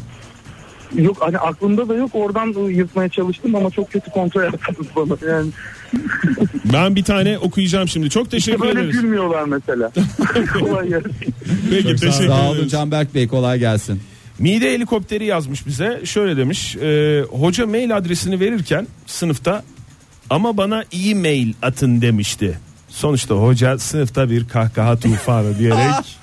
Yok 0.95 1.17
hani 1.21 1.39
aklımda 1.39 1.89
da 1.89 1.95
yok 1.95 2.11
oradan 2.15 2.69
yırtmaya 2.69 3.09
çalıştım 3.09 3.55
ama 3.55 3.71
çok 3.71 3.93
kötü 3.93 4.11
kontrol 4.11 4.43
yaptınız 4.43 4.89
bana 4.97 5.33
yani 5.33 5.51
Ben 6.73 6.97
bir 6.97 7.05
tane 7.05 7.39
okuyacağım 7.39 7.89
şimdi. 7.89 8.11
Çok 8.11 8.25
işte 8.27 8.37
teşekkür 8.37 8.61
böyle 8.61 8.81
ederiz. 8.81 8.93
gülmüyorlar 9.01 9.45
mesela 9.45 9.91
kolay 10.61 10.89
gelsin 10.89 11.13
Peki 11.71 11.89
Çok 11.89 11.99
sağ 11.99 12.07
olun. 12.07 12.11
teşekkür 12.13 12.27
Sağ 12.29 12.49
olun 12.49 12.57
ederiz. 12.57 12.73
Canberk 12.73 13.15
Bey 13.15 13.29
kolay 13.29 13.59
gelsin. 13.59 14.01
Mide 14.39 14.73
helikopteri 14.75 15.25
yazmış 15.25 15.67
bize. 15.67 16.01
Şöyle 16.05 16.37
demiş. 16.37 16.77
e, 16.77 17.23
hoca 17.31 17.67
mail 17.67 17.97
adresini 17.97 18.41
verirken 18.41 18.87
sınıfta 19.07 19.63
ama 20.31 20.57
bana 20.57 20.85
iyi 20.93 21.15
mail 21.15 21.53
atın 21.63 22.01
demişti. 22.01 22.59
Sonuçta 22.89 23.35
hoca 23.35 23.79
sınıfta 23.79 24.31
bir 24.31 24.49
kahkaha 24.49 24.97
tufanı 24.97 25.59
diyerek 25.59 26.19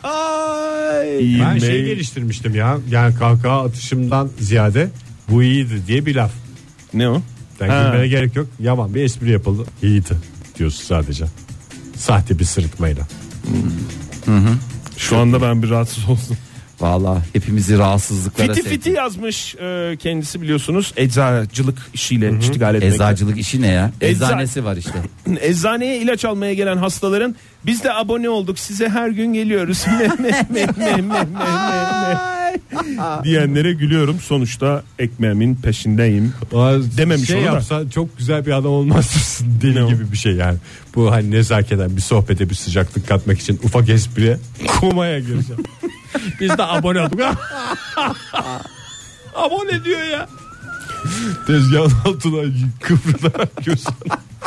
iyi 1.19 1.39
Ben 1.41 1.57
şey 1.57 1.85
geliştirmiştim 1.85 2.55
ya. 2.55 2.77
Yani 2.89 3.15
kahkaha 3.15 3.63
atışımdan 3.65 4.29
ziyade 4.39 4.89
bu 5.29 5.43
iyiydi 5.43 5.81
diye 5.87 6.05
bir 6.05 6.15
laf. 6.15 6.31
ne 6.93 7.09
o? 7.09 7.21
Yani 7.59 7.71
Ha. 7.71 7.83
gülmene 7.83 8.07
gerek 8.07 8.35
yok. 8.35 8.47
Yaman 8.59 8.95
bir 8.95 9.03
espri 9.03 9.31
yapıldı. 9.31 9.65
İyiydi 9.83 10.13
diyorsun 10.59 10.83
sadece. 10.83 11.25
Sahte 11.95 12.39
bir 12.39 12.43
sırıtmayla. 12.45 13.07
Şu 14.97 15.17
anda 15.17 15.41
ben 15.41 15.63
bir 15.63 15.69
rahatsız 15.69 16.03
oldum. 16.03 16.37
Valla 16.83 17.21
hepimizi 17.33 17.77
rahatsızlıklara 17.77 18.47
Fiti 18.47 18.61
sevdi. 18.63 18.73
Fiti 18.75 18.89
yazmış 18.89 19.55
e, 19.55 19.95
kendisi 19.99 20.41
biliyorsunuz 20.41 20.93
eczacılık 20.97 21.77
işiyle 21.93 22.33
iştigal 22.39 22.75
etmekte. 22.75 22.95
Eczacılık 22.95 23.37
işi 23.39 23.61
ne 23.61 23.67
ya? 23.67 23.91
Ecza- 24.01 24.05
Eczanesi 24.25 24.65
var 24.65 24.77
işte. 24.77 24.93
Eczaneye 25.41 25.97
ilaç 25.97 26.25
almaya 26.25 26.53
gelen 26.53 26.77
hastaların 26.77 27.35
biz 27.65 27.83
de 27.83 27.93
abone 27.93 28.29
olduk 28.29 28.59
size 28.59 28.89
her 28.89 29.09
gün 29.09 29.33
geliyoruz 29.33 29.85
meh, 29.87 30.19
meh, 30.19 30.49
meh, 30.49 30.67
meh, 30.77 30.97
meh, 30.97 31.03
meh, 31.03 31.23
meh. 32.07 33.23
diyenlere 33.23 33.73
gülüyorum 33.73 34.19
sonuçta 34.19 34.83
ekmeğimin 34.99 35.55
peşindeyim 35.55 36.33
Dememiş 36.97 37.27
şey 37.27 37.37
onu 37.39 37.45
da. 37.45 37.51
yapsa 37.53 37.89
çok 37.89 38.17
güzel 38.17 38.45
bir 38.45 38.51
adam 38.51 38.71
olmaz 38.71 39.15
mısın 39.15 39.47
deli 39.61 39.75
Ne 39.75 39.83
o? 39.83 39.87
gibi 39.89 40.11
bir 40.11 40.17
şey 40.17 40.33
yani. 40.33 40.57
Bu 40.95 41.11
hani 41.11 41.31
nezaketen 41.31 41.95
bir 41.95 42.01
sohbete 42.01 42.49
bir 42.49 42.55
sıcaklık 42.55 43.07
katmak 43.07 43.39
için 43.39 43.59
ufak 43.63 43.89
espriye 43.89 44.37
komaya 44.79 45.19
gireceğim. 45.19 45.63
Biz 46.39 46.57
de 46.57 46.63
abone 46.63 47.01
olduk. 47.01 47.19
abone 49.35 49.83
diyor 49.83 50.03
ya. 50.03 50.27
Tezgahın 51.47 51.93
altına 52.05 52.53
kıvrılarak 52.81 53.65
gözüm. 53.65 53.93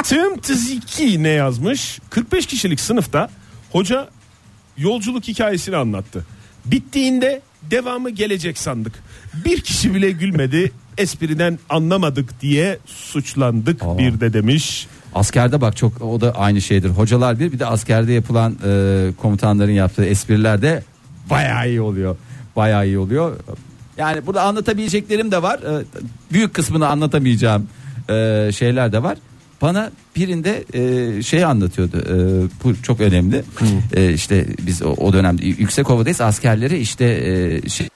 Tım 0.05 0.39
Tziki 0.41 1.23
ne 1.23 1.29
yazmış 1.29 1.99
45 2.11 2.47
kişilik 2.47 2.81
sınıfta 2.81 3.29
hoca 3.73 4.09
yolculuk 4.79 5.29
hikayesini 5.29 5.77
anlattı 5.77 6.27
bittiğinde 6.65 7.43
devamı 7.71 8.11
gelecek 8.11 8.59
sandık 8.59 8.93
bir 9.45 9.61
kişi 9.61 9.95
bile 9.95 10.11
gülmedi 10.11 10.73
espriden 10.99 11.59
anlamadık 11.69 12.41
diye 12.41 12.79
suçlandık 12.87 13.83
Aa. 13.83 13.99
bir 13.99 14.21
de 14.21 14.33
demiş 14.33 14.87
Askerde 15.15 15.61
bak 15.61 15.77
çok 15.77 16.03
o 16.03 16.21
da 16.21 16.33
aynı 16.33 16.61
şeydir. 16.61 16.89
Hocalar 16.89 17.39
bir 17.39 17.53
bir 17.53 17.59
de 17.59 17.67
askerde 17.67 18.13
yapılan 18.13 18.57
e, 18.67 19.09
komutanların 19.17 19.73
yaptığı 19.73 20.05
espriler 20.05 20.63
de 20.63 20.83
bayağı 21.31 21.69
iyi 21.69 21.81
oluyor. 21.81 22.17
Bayağı 22.57 22.87
iyi 22.87 22.99
oluyor. 22.99 23.37
Yani 23.99 24.27
burada 24.27 24.43
anlatabileceklerim 24.43 25.31
de 25.31 25.43
var. 25.43 25.59
E, 25.59 25.85
büyük 26.33 26.55
kısmını 26.55 26.89
anlatamayacağım 26.89 27.67
e, 28.11 28.51
şeyler 28.55 28.93
de 28.93 29.03
var. 29.03 29.19
Bana 29.63 29.91
birinde 30.17 30.65
şey 31.23 31.45
anlatıyordu. 31.45 31.97
E, 31.99 32.15
bu 32.65 32.83
çok 32.83 33.01
önemli. 33.01 33.43
E, 33.95 34.13
işte 34.13 34.47
biz 34.67 34.83
o, 34.83 35.13
dönemde 35.13 35.47
yüksek 35.47 35.91
ovadayız. 35.91 36.21
Askerlere 36.21 36.79
işte 36.79 37.05
şey 37.69 37.89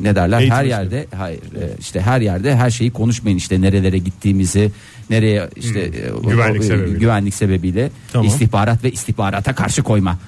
ne 0.00 0.14
derler? 0.16 0.38
Eğitim 0.40 0.54
her 0.56 0.64
askeri. 0.64 0.68
yerde 0.68 1.06
hayır 1.16 1.40
işte 1.80 2.00
her 2.00 2.20
yerde 2.20 2.56
her 2.56 2.70
şeyi 2.70 2.90
konuşmayın 2.90 3.36
işte 3.36 3.60
nerelere 3.60 3.98
gittiğimizi 3.98 4.70
nereye 5.10 5.48
işte 5.56 5.90
o- 6.24 6.28
Güvenlik 6.30 6.60
o- 6.60 6.64
sebebiyle. 6.64 6.98
güvenlik 6.98 7.34
sebebiyle 7.34 7.90
Tamam. 8.12 8.26
istihbarat 8.26 8.84
ve 8.84 8.90
istihbarata 8.90 9.54
karşı 9.54 9.82
koyma 9.82 10.18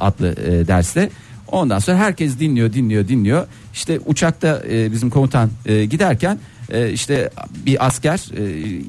adlı 0.00 0.36
derste. 0.68 1.10
Ondan 1.48 1.78
sonra 1.78 1.96
herkes 1.96 2.38
dinliyor 2.38 2.72
dinliyor 2.72 3.08
dinliyor. 3.08 3.46
İşte 3.74 4.00
uçakta 4.06 4.62
e, 4.70 4.92
bizim 4.92 5.10
komutan 5.10 5.50
e, 5.66 5.84
giderken 5.84 6.38
e, 6.72 6.90
işte 6.90 7.30
bir 7.66 7.86
asker 7.86 8.24
e, 8.36 8.42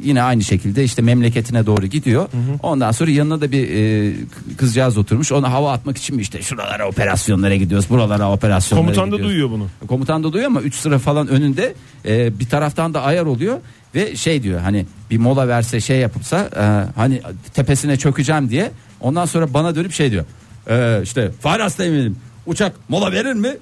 yine 0.04 0.22
aynı 0.22 0.44
şekilde 0.44 0.84
işte 0.84 1.02
memleketine 1.02 1.66
doğru 1.66 1.86
gidiyor. 1.86 2.30
Ondan 2.64 2.92
sonra 2.92 3.12
yanına 3.12 3.42
da 3.42 3.52
bir 3.52 3.70
e, 3.70 4.14
kızcağız 4.58 4.98
oturmuş. 4.98 5.32
Ona 5.32 5.52
hava 5.52 5.72
atmak 5.72 5.98
için 5.98 6.16
mi 6.16 6.22
işte 6.22 6.42
şuralara 6.42 6.88
operasyonlara 6.88 7.56
gidiyoruz, 7.56 7.90
buralara 7.90 8.32
operasyonlara 8.32 8.86
komutan 8.86 9.04
da 9.04 9.16
gidiyoruz. 9.16 9.32
duyuyor 9.32 9.50
bunu 9.50 9.88
Komutan 9.88 10.24
da 10.24 10.34
duyuyor 10.34 10.52
ama 10.52 10.62
3 10.62 10.76
sıra 10.76 11.00
falan 11.00 11.28
önünde 11.28 11.74
e, 12.06 12.40
bir 12.40 12.50
taraftan 12.50 12.94
da 12.94 13.02
ayar 13.02 13.26
oluyor 13.26 13.58
ve 13.96 14.16
şey 14.16 14.44
diyor 14.44 14.60
hani 14.60 14.86
bir 15.12 15.18
mola 15.18 15.48
verse 15.48 15.82
şey 15.82 16.00
yapıpsa 16.00 16.50
e, 16.56 16.64
hani 17.00 17.22
tepesine 17.54 17.98
çökeceğim 17.98 18.50
diye 18.50 18.72
ondan 19.02 19.26
sonra 19.26 19.54
bana 19.54 19.76
dönüp 19.76 19.92
şey 19.92 20.12
diyor 20.12 20.26
e, 20.70 21.00
işte 21.04 21.32
Faras 21.42 21.80
eminim 21.80 22.16
uçak 22.48 22.76
mola 22.90 23.12
verir 23.12 23.34
mi? 23.34 23.58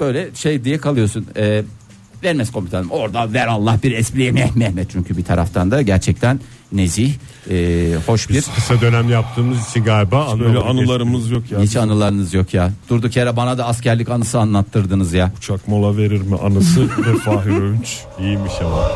Böyle 0.00 0.34
şey 0.34 0.64
diye 0.64 0.78
kalıyorsun. 0.78 1.26
E, 1.36 1.62
Vermez 2.22 2.52
komutanım. 2.52 2.90
Orada 2.90 3.32
ver 3.32 3.46
Allah 3.46 3.78
bir 3.82 3.92
espriye 3.92 4.30
Meh- 4.32 4.58
Mehmet 4.58 4.90
çünkü 4.90 5.16
bir 5.16 5.24
taraftan 5.24 5.70
da 5.70 5.82
gerçekten 5.82 6.40
nezih, 6.72 7.12
e, 7.50 7.94
hoş 8.06 8.28
bir 8.28 8.44
Kısa 8.54 8.80
dönem 8.80 9.08
yaptığımız 9.10 9.70
için 9.70 9.84
galiba 9.84 10.40
Böyle 10.40 10.58
anılarımız 10.58 11.30
yok 11.30 11.42
ya. 11.50 11.60
hiç 11.60 11.76
anılarınız 11.76 12.34
yok 12.34 12.54
ya. 12.54 12.70
Durduk 12.88 13.16
yere 13.16 13.36
bana 13.36 13.58
da 13.58 13.66
askerlik 13.66 14.08
anısı 14.08 14.38
anlattırdınız 14.38 15.12
ya. 15.12 15.32
Uçak 15.38 15.68
mola 15.68 15.96
verir 15.96 16.20
mi 16.20 16.36
anısı 16.36 16.82
ve 17.06 17.18
Fahir 17.24 17.62
Öğünç. 17.62 17.98
İyiymiş 18.20 18.52
ama. 18.60 18.88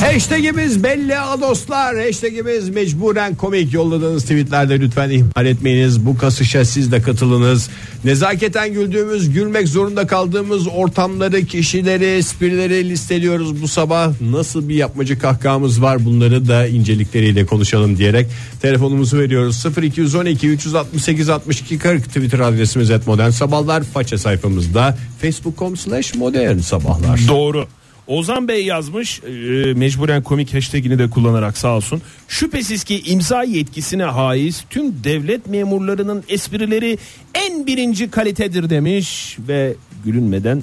Hashtagimiz 0.00 0.84
belli 0.84 1.18
a 1.18 1.40
dostlar. 1.40 1.96
Hashtagimiz 2.06 2.68
mecburen 2.68 3.34
komik 3.34 3.74
yolladığınız 3.74 4.22
tweetlerde 4.22 4.80
lütfen 4.80 5.10
ihmal 5.10 5.46
etmeyiniz. 5.46 6.06
Bu 6.06 6.18
kasışa 6.18 6.64
siz 6.64 6.92
de 6.92 7.02
katılınız. 7.02 7.70
Nezaketen 8.04 8.72
güldüğümüz, 8.72 9.32
gülmek 9.32 9.68
zorunda 9.68 10.06
kaldığımız 10.06 10.66
ortamları, 10.68 11.44
kişileri, 11.46 12.04
esprileri 12.04 12.88
listeliyoruz 12.88 13.62
bu 13.62 13.68
sabah. 13.68 14.20
Nasıl 14.20 14.68
bir 14.68 14.74
yapmacı 14.74 15.18
kahkahamız 15.18 15.82
var 15.82 16.04
bunları 16.14 16.48
da 16.48 16.66
incelikleriyle 16.66 17.46
konuşalım 17.46 17.96
diyerek 17.96 18.26
telefonumuzu 18.62 19.18
veriyoruz. 19.18 19.64
0212 19.82 20.48
368 20.48 21.28
62 21.28 21.78
40 21.78 22.04
Twitter 22.04 22.38
adresimiz 22.38 22.90
et 22.90 23.06
modern 23.06 23.30
sabahlar. 23.30 23.82
Faça 23.82 24.18
sayfamızda 24.18 24.98
facebook.com 25.20 25.76
slash 25.76 26.14
modern 26.14 26.58
sabahlar. 26.58 27.20
Doğru. 27.28 27.66
Ozan 28.06 28.48
Bey 28.48 28.64
yazmış 28.64 29.20
e, 29.24 29.30
mecburen 29.74 30.22
komik 30.22 30.54
hashtagini 30.54 30.98
de 30.98 31.10
kullanarak 31.10 31.58
sağ 31.58 31.76
olsun. 31.76 32.02
Şüphesiz 32.28 32.84
ki 32.84 33.02
imza 33.06 33.42
yetkisine 33.42 34.04
haiz 34.04 34.64
tüm 34.70 35.04
devlet 35.04 35.46
memurlarının 35.46 36.24
esprileri 36.28 36.98
en 37.34 37.66
birinci 37.66 38.10
kalitedir 38.10 38.70
demiş 38.70 39.36
ve 39.48 39.74
gülünmeden 40.04 40.62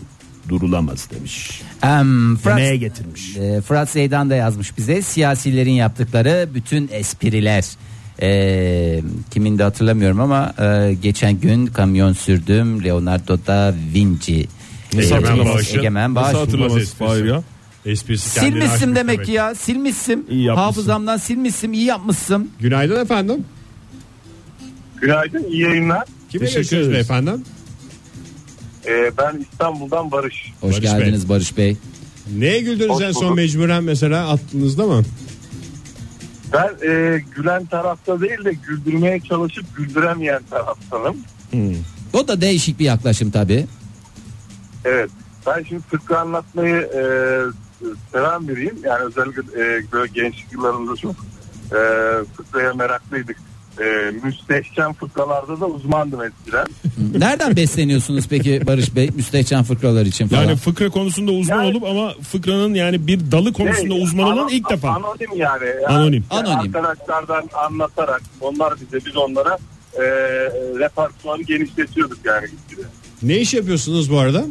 durulamaz 0.50 1.10
demiş. 1.16 1.62
Em, 1.84 2.38
Fırat, 2.38 2.60
Yemeğe 2.60 2.78
getirmiş. 2.78 3.38
e, 3.38 3.62
Fırat 3.62 3.90
Zeydan 3.90 4.30
da 4.30 4.36
yazmış 4.36 4.78
bize 4.78 5.02
siyasilerin 5.02 5.72
yaptıkları 5.72 6.50
bütün 6.54 6.90
espriler. 6.92 7.66
E, 8.22 9.02
kimin 9.32 9.58
de 9.60 9.64
hatırlamıyorum 9.64 10.20
ama 10.20 10.54
e, 10.60 10.94
geçen 11.02 11.40
gün 11.40 11.66
kamyon 11.66 12.14
sürdüm 12.14 12.84
Leonardo 12.84 13.38
da 13.48 13.76
Vinci. 13.94 14.48
Nasıl 14.94 15.12
E, 15.12 15.14
hatırlamazsın? 15.16 15.80
Egemen 15.80 16.14
Nasıl 16.14 16.34
Bağış. 16.38 16.48
hatırlamaz 16.48 16.78
Esprisi. 16.78 16.96
Fahir 16.98 17.26
ya? 17.26 17.44
Esprisi 17.86 18.42
aşmış 18.42 18.96
demek 18.96 19.26
ki 19.26 19.32
ya. 19.32 19.54
İyi 20.30 20.44
yapmışsın. 20.44 20.56
Hafızamdan 20.56 21.18
silmişsin 21.18 21.72
iyi 21.74 21.86
yapmışsın. 21.86 22.52
Günaydın 22.60 23.02
efendim. 23.04 23.46
Günaydın, 25.02 25.44
iyi 25.44 25.62
yayınlar. 25.62 26.04
Kimle 26.30 26.46
Teşekkür 26.46 26.56
görüşüyoruz 26.56 26.88
ederiz. 26.90 27.10
beyefendi? 27.10 27.32
Ee, 28.88 29.12
ben 29.18 29.46
İstanbul'dan 29.52 30.12
Barış. 30.12 30.54
Hoş 30.62 30.72
Barış 30.72 30.82
geldiniz 30.82 31.30
Barış 31.30 31.58
Bey. 31.58 31.78
Neye 32.38 32.60
güldünüz 32.62 32.90
Hoş 32.90 33.04
en 33.04 33.12
son 33.12 33.24
bulduk. 33.24 33.36
mecburen 33.36 33.84
mesela 33.84 34.30
aklınızda 34.30 34.88
mı? 34.88 35.04
Ben 36.54 36.88
e, 36.90 37.22
gülen 37.36 37.66
tarafta 37.66 38.22
değil 38.22 38.46
de 38.46 38.54
güldürmeye 38.68 39.20
çalışıp 39.20 39.78
güldüremeyen 39.78 40.42
taraftanım. 40.50 41.18
O 42.14 42.28
da 42.28 42.42
değişik 42.42 42.80
bir 42.80 42.86
yaklaşım 42.86 43.32
tabi. 43.32 43.66
Evet. 44.86 45.10
Ben 45.48 45.64
şimdi 45.70 45.82
fıkra 45.82 46.20
anlatmayı 46.20 46.76
e, 46.76 47.02
seven 48.12 48.48
biriyim. 48.48 48.76
Yani 48.84 49.04
özellikle 49.04 49.42
e, 49.42 49.92
böyle 49.92 50.12
gençlik 50.14 50.54
yıllarında 50.54 50.96
çok 50.96 51.16
e, 51.72 51.80
fıkraya 52.38 52.74
meraklıydık. 52.74 53.38
E, 53.80 54.12
müstehcen 54.24 54.94
fıkralarda 54.94 55.60
da 55.60 55.66
uzmandım 55.66 56.20
eskiden. 56.22 56.66
Nereden 57.20 57.56
besleniyorsunuz 57.56 58.26
peki 58.30 58.68
Barış 58.68 58.96
Bey 58.96 59.10
müstehcen 59.16 59.64
fıkralar 59.64 60.06
için 60.06 60.28
falan? 60.28 60.42
Yani 60.44 60.56
fıkra 60.56 60.90
konusunda 60.90 61.32
uzman 61.32 61.56
Yani- 61.64 61.72
olup 61.72 61.84
ama 61.84 62.14
fıkranın 62.32 62.74
yani 62.74 63.08
bir 63.08 63.32
dalı 63.32 63.54
konusunda 63.54 63.94
Şey, 63.94 64.04
uzman 64.04 64.34
olan 64.38 64.50
ilk 64.50 64.70
defa. 64.70 64.90
Anonim 64.90 65.30
yani. 65.36 65.66
yani 65.66 65.86
Anonim. 65.88 66.24
yani 66.32 66.48
Anonim. 66.50 66.76
Arkadaşlardan 66.76 67.50
anlatarak 67.54 68.22
onlar 68.42 68.74
bize 68.82 69.06
biz 69.06 69.18
onlara 69.18 69.58
e, 69.94 70.02
repertuarı 70.80 71.42
genişletiyorduk 71.42 72.18
yani. 72.26 72.48
Ne 73.24 73.38
iş 73.38 73.54
yapıyorsunuz 73.54 74.12
bu 74.12 74.20
arada? 74.20 74.46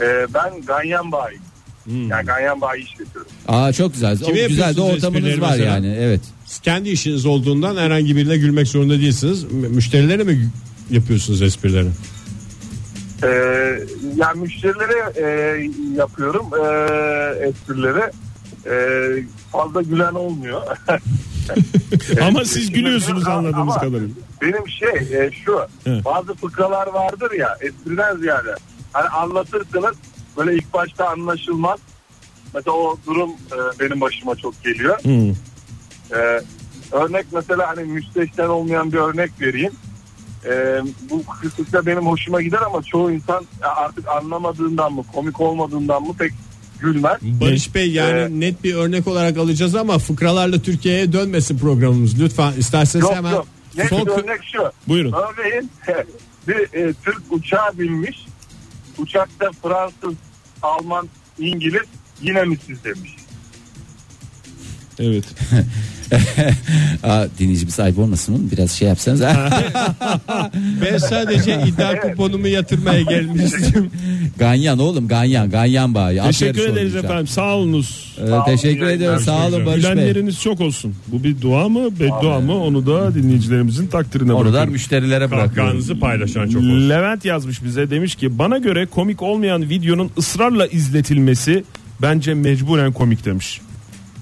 E, 0.00 0.26
ben 0.34 0.62
ganyan 0.66 1.12
bayi. 1.12 1.38
Yani 1.86 2.26
ganyan 2.26 2.60
bayi 2.60 2.84
işletiyorum. 2.84 3.30
Aa 3.48 3.72
çok 3.72 3.92
güzel. 3.92 4.18
O 4.22 4.26
Kime 4.26 4.42
güzel 4.48 4.76
de 4.76 4.80
ortamınız 4.80 5.40
var 5.40 5.50
mesela? 5.50 5.64
yani. 5.74 5.96
Evet. 6.00 6.20
Kendi 6.62 6.88
işiniz 6.88 7.26
olduğundan 7.26 7.76
herhangi 7.76 8.16
birine 8.16 8.36
gülmek 8.36 8.68
zorunda 8.68 8.94
değilsiniz. 8.94 9.52
Müşterilere 9.52 10.24
mi 10.24 10.50
yapıyorsunuz 10.90 11.42
esprileri? 11.42 11.88
E, 13.22 13.28
yani 14.16 14.40
müşterilere 14.40 15.12
e, 15.16 15.26
yapıyorum 15.96 16.46
e, 16.54 16.66
esprileri. 17.48 18.10
E, 18.66 18.76
fazla 19.52 19.82
gülen 19.82 20.12
olmuyor. 20.14 20.62
Ama 22.22 22.44
siz 22.44 22.72
gülüyorsunuz 22.72 23.28
anladığımız 23.28 23.76
ama 23.76 23.80
kadarıyla. 23.80 24.14
Benim 24.42 24.68
şey 24.68 25.20
e, 25.20 25.30
şu 25.44 25.60
Evet. 25.86 26.04
bazı 26.04 26.34
fıkralar 26.34 26.86
vardır 26.86 27.30
ya 27.32 27.56
espriden 27.60 28.16
ziyade 28.16 28.54
hani 28.92 29.08
anlatırsınız 29.08 29.94
böyle 30.36 30.54
ilk 30.54 30.74
başta 30.74 31.08
anlaşılmaz. 31.08 31.78
Mesela 32.54 32.76
o 32.76 32.96
durum 33.06 33.30
e, 33.30 33.80
benim 33.80 34.00
başıma 34.00 34.36
çok 34.36 34.64
geliyor. 34.64 34.98
Hmm. 35.04 35.34
E, 36.12 36.40
örnek 36.92 37.26
mesela 37.32 37.68
hani 37.68 37.84
müstehcen 37.84 38.48
olmayan 38.48 38.92
bir 38.92 38.98
örnek 38.98 39.30
vereyim. 39.40 39.72
E, 40.44 40.80
bu 41.10 41.22
kısıkta 41.40 41.86
benim 41.86 42.06
hoşuma 42.06 42.42
gider 42.42 42.60
ama 42.66 42.82
çoğu 42.82 43.10
insan 43.10 43.46
artık 43.62 44.08
anlamadığından 44.08 44.92
mı 44.92 45.04
komik 45.14 45.40
olmadığından 45.40 46.02
mı 46.02 46.14
pek 46.18 46.32
gülmez. 46.80 47.18
Barış 47.22 47.74
Bey 47.74 47.90
yani 47.90 48.18
Ee, 48.18 48.40
net 48.40 48.64
bir 48.64 48.74
örnek 48.74 49.08
olarak 49.08 49.38
alacağız 49.38 49.74
ama 49.74 49.98
fıkralarla 49.98 50.62
Türkiye'ye 50.62 51.12
dönmesin 51.12 51.58
programımız. 51.58 52.20
Lütfen 52.20 52.52
isterseniz 52.52 53.04
Yok 53.04 53.14
hemen 53.14 53.32
yok. 53.32 53.46
Net 53.76 53.88
son 53.88 54.06
bir 54.06 54.10
örnek 54.10 54.40
şu. 54.52 54.72
Buyurun. 54.88 55.12
Örneğin 55.12 55.70
bir 56.48 56.74
e, 56.74 56.92
Türk 57.04 57.22
uçağa 57.30 57.70
binmiş. 57.78 58.26
Uçakta 58.98 59.50
Fransız, 59.62 60.14
Alman, 60.62 61.08
İngiliz 61.38 61.86
yine 62.22 62.44
mi 62.44 62.58
siz 62.66 62.84
demiş. 62.84 63.16
Evet. 64.98 65.24
Aa, 67.02 67.24
dinleyicimiz 67.38 67.80
ayıp 67.80 67.98
olmasın 67.98 68.34
mı? 68.34 68.50
Biraz 68.52 68.70
şey 68.70 68.88
yapsanız. 68.88 69.20
ben 70.82 70.98
sadece 70.98 71.62
iddia 71.66 72.00
kuponumu 72.00 72.48
yatırmaya 72.48 73.02
gelmiştim. 73.02 73.90
ganyan 74.38 74.78
oğlum 74.78 75.08
ganyan. 75.08 75.50
Ganyan 75.50 75.94
bayi. 75.94 76.22
At 76.22 76.26
Teşekkür 76.26 76.68
ederiz 76.68 76.96
efendim. 76.96 77.26
Sağ 77.26 77.54
olunuz. 77.54 78.16
Ee, 78.22 78.26
Sağ 78.26 78.34
olun, 78.36 78.44
teşekkür 78.44 78.86
ediyorum. 78.86 79.22
Sağ 79.22 79.46
olun 79.46 79.66
Barış 79.66 79.84
Bey. 79.84 79.92
Gülenleriniz 79.92 80.40
çok 80.40 80.60
olsun. 80.60 80.94
Bu 81.08 81.24
bir 81.24 81.40
dua 81.40 81.68
mı, 81.68 82.00
beddua 82.00 82.40
mı? 82.40 82.64
Onu 82.64 82.86
da 82.86 83.14
dinleyicilerimizin 83.14 83.86
takdirine 83.86 84.32
Onu 84.32 84.40
da 84.40 84.44
bırakıyorum. 84.44 84.72
müşterilere 84.72 85.30
bırakıyorum. 85.30 86.00
Paylaşan 86.00 86.48
çok 86.48 86.62
olsun. 86.62 86.90
Levent 86.90 87.24
yazmış 87.24 87.64
bize 87.64 87.90
demiş 87.90 88.14
ki 88.14 88.38
bana 88.38 88.58
göre 88.58 88.86
komik 88.86 89.22
olmayan 89.22 89.68
videonun 89.70 90.10
ısrarla 90.18 90.66
izletilmesi 90.66 91.64
bence 92.02 92.34
mecburen 92.34 92.92
komik 92.92 93.24
demiş. 93.24 93.60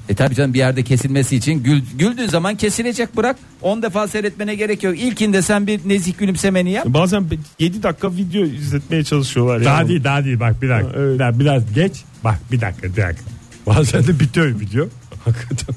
E 0.08 0.14
tabi 0.14 0.34
canım 0.34 0.54
bir 0.54 0.58
yerde 0.58 0.82
kesilmesi 0.82 1.36
için 1.36 1.62
gül, 1.62 1.82
güldüğün 1.94 2.28
zaman 2.28 2.56
kesilecek 2.56 3.16
bırak. 3.16 3.36
10 3.62 3.82
defa 3.82 4.08
seyretmene 4.08 4.54
gerek 4.54 4.82
yok. 4.82 4.98
İlkinde 4.98 5.42
sen 5.42 5.66
bir 5.66 5.80
nezik 5.88 6.18
gülümsemeni 6.18 6.70
yap. 6.70 6.86
Bazen 6.88 7.26
7 7.58 7.82
dakika 7.82 8.12
video 8.12 8.44
izletmeye 8.44 9.04
çalışıyorlar. 9.04 9.64
Daha 9.64 9.78
yani. 9.78 9.88
değil 9.88 10.04
daha 10.04 10.24
değil 10.24 10.40
bak 10.40 10.62
bir 10.62 10.68
dakika. 10.68 10.88
Ha, 10.88 10.92
evet. 10.96 11.18
Biraz, 11.18 11.40
biraz 11.40 11.74
geç. 11.74 11.92
Bak 12.24 12.38
bir 12.52 12.60
dakika 12.60 12.82
bir 12.82 13.02
dakika. 13.02 13.24
Bazen 13.66 14.06
de 14.06 14.20
bitiyor 14.20 14.60
video. 14.60 14.88
Hakikaten. 15.24 15.74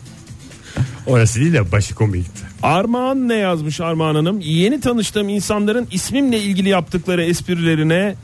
Orası 1.08 1.40
değil 1.40 1.54
de 1.54 1.72
başı 1.72 1.96
komikti. 1.96 2.42
Armağan 2.64 3.30
ne 3.30 3.36
yazmış 3.36 3.82
Armağan 3.82 4.16
Hanım? 4.16 4.40
Yeni 4.40 4.82
tanıştığım 4.82 5.30
insanların 5.30 5.88
ismimle 5.92 6.40
ilgili 6.40 6.70
yaptıkları 6.70 7.24
esprilerine 7.24 8.16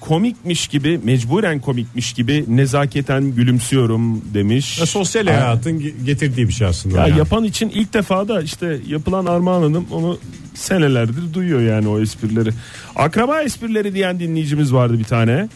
komikmiş 0.00 0.68
gibi 0.68 1.00
mecburen 1.04 1.60
komikmiş 1.60 2.12
gibi 2.12 2.44
nezaketen 2.48 3.30
gülümsüyorum 3.34 4.34
demiş. 4.34 4.78
Ya, 4.78 4.86
sosyal 4.86 5.26
hayatın 5.26 5.80
ge- 5.80 6.04
getirdiği 6.04 6.48
bir 6.48 6.52
şey 6.52 6.66
aslında. 6.66 6.98
Ya 6.98 7.06
yani. 7.06 7.18
yapan 7.18 7.44
için 7.44 7.68
ilk 7.68 7.94
defa 7.94 8.28
da 8.28 8.42
işte 8.42 8.78
yapılan 8.86 9.26
Armağan 9.26 9.62
Hanım 9.62 9.86
onu 9.90 10.18
senelerdir 10.54 11.34
duyuyor 11.34 11.60
yani 11.60 11.88
o 11.88 12.00
esprileri. 12.00 12.50
Akraba 12.96 13.42
esprileri 13.42 13.94
diyen 13.94 14.20
dinleyicimiz 14.20 14.72
vardı 14.72 14.98
bir 14.98 15.04
tane. 15.04 15.48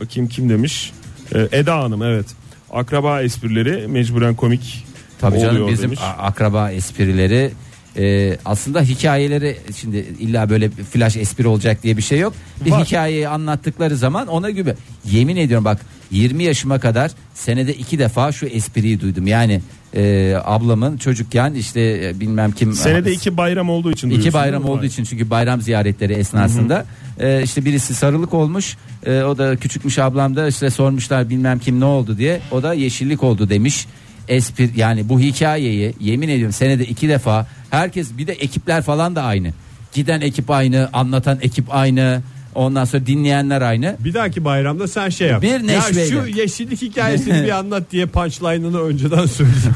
Bakayım 0.00 0.28
kim 0.28 0.48
demiş? 0.48 0.92
Ee, 1.34 1.48
Eda 1.52 1.78
Hanım 1.78 2.02
evet. 2.02 2.26
Akraba 2.70 3.22
esprileri 3.22 3.88
mecburen 3.88 4.34
komik 4.34 4.84
Tabii 5.20 5.40
canım 5.40 5.68
bizim 5.68 5.84
demiş. 5.84 6.00
akraba 6.18 6.70
esprileri 6.70 7.52
e, 7.98 8.36
aslında 8.44 8.82
hikayeleri 8.82 9.56
şimdi 9.76 9.96
illa 9.96 10.50
böyle 10.50 10.70
flash 10.70 11.16
espri 11.16 11.48
olacak 11.48 11.82
diye 11.82 11.96
bir 11.96 12.02
şey 12.02 12.18
yok. 12.18 12.34
Bir 12.64 12.70
Var. 12.70 12.84
hikayeyi 12.84 13.28
anlattıkları 13.28 13.96
zaman 13.96 14.26
ona 14.26 14.50
gibi 14.50 14.74
yemin 15.04 15.36
ediyorum 15.36 15.64
bak 15.64 15.80
20 16.10 16.44
yaşıma 16.44 16.78
kadar 16.78 17.10
senede 17.34 17.74
iki 17.74 17.98
defa 17.98 18.32
şu 18.32 18.46
espriyi 18.46 19.00
duydum. 19.00 19.26
Yani 19.26 19.60
e, 19.94 20.34
ablamın 20.44 20.96
çocukken 20.96 21.54
işte 21.54 21.80
e, 21.80 22.20
bilmem 22.20 22.52
kim 22.52 22.72
Senede 22.72 23.12
iki 23.12 23.36
bayram 23.36 23.70
olduğu 23.70 23.92
için 23.92 24.10
İki 24.10 24.32
bayram 24.32 24.64
olduğu 24.64 24.84
için 24.84 25.04
çünkü 25.04 25.30
bayram 25.30 25.60
ziyaretleri 25.60 26.12
esnasında 26.12 26.86
e, 27.20 27.42
işte 27.42 27.64
birisi 27.64 27.94
sarılık 27.94 28.34
olmuş 28.34 28.76
e, 29.06 29.22
o 29.22 29.38
da 29.38 29.56
küçükmüş 29.56 29.98
ablam 29.98 30.36
da 30.36 30.48
işte 30.48 30.70
sormuşlar 30.70 31.30
bilmem 31.30 31.58
kim 31.58 31.80
ne 31.80 31.84
oldu 31.84 32.18
diye 32.18 32.40
o 32.50 32.62
da 32.62 32.74
yeşillik 32.74 33.22
oldu 33.22 33.48
demiş 33.48 33.86
espri 34.28 34.70
yani 34.76 35.08
bu 35.08 35.20
hikayeyi 35.20 35.94
yemin 36.00 36.28
ediyorum 36.28 36.52
senede 36.52 36.84
iki 36.84 37.08
defa 37.08 37.46
herkes 37.70 38.18
bir 38.18 38.26
de 38.26 38.32
ekipler 38.32 38.82
falan 38.82 39.16
da 39.16 39.22
aynı 39.22 39.52
giden 39.92 40.20
ekip 40.20 40.50
aynı 40.50 40.88
anlatan 40.92 41.38
ekip 41.42 41.74
aynı 41.74 42.22
ondan 42.54 42.84
sonra 42.84 43.06
dinleyenler 43.06 43.62
aynı 43.62 43.96
Bir 43.98 44.14
dahaki 44.14 44.44
bayramda 44.44 44.88
sen 44.88 45.08
şey 45.08 45.28
yap. 45.28 45.42
Bir 45.42 45.48
ya 45.48 45.58
neşveyle. 45.58 46.10
şu 46.10 46.26
yeşillik 46.26 46.82
hikayesini 46.82 47.44
bir 47.44 47.50
anlat 47.58 47.82
diye 47.90 48.06
punchline'ını 48.06 48.80
önceden 48.80 49.26
söyleyeyim. 49.26 49.74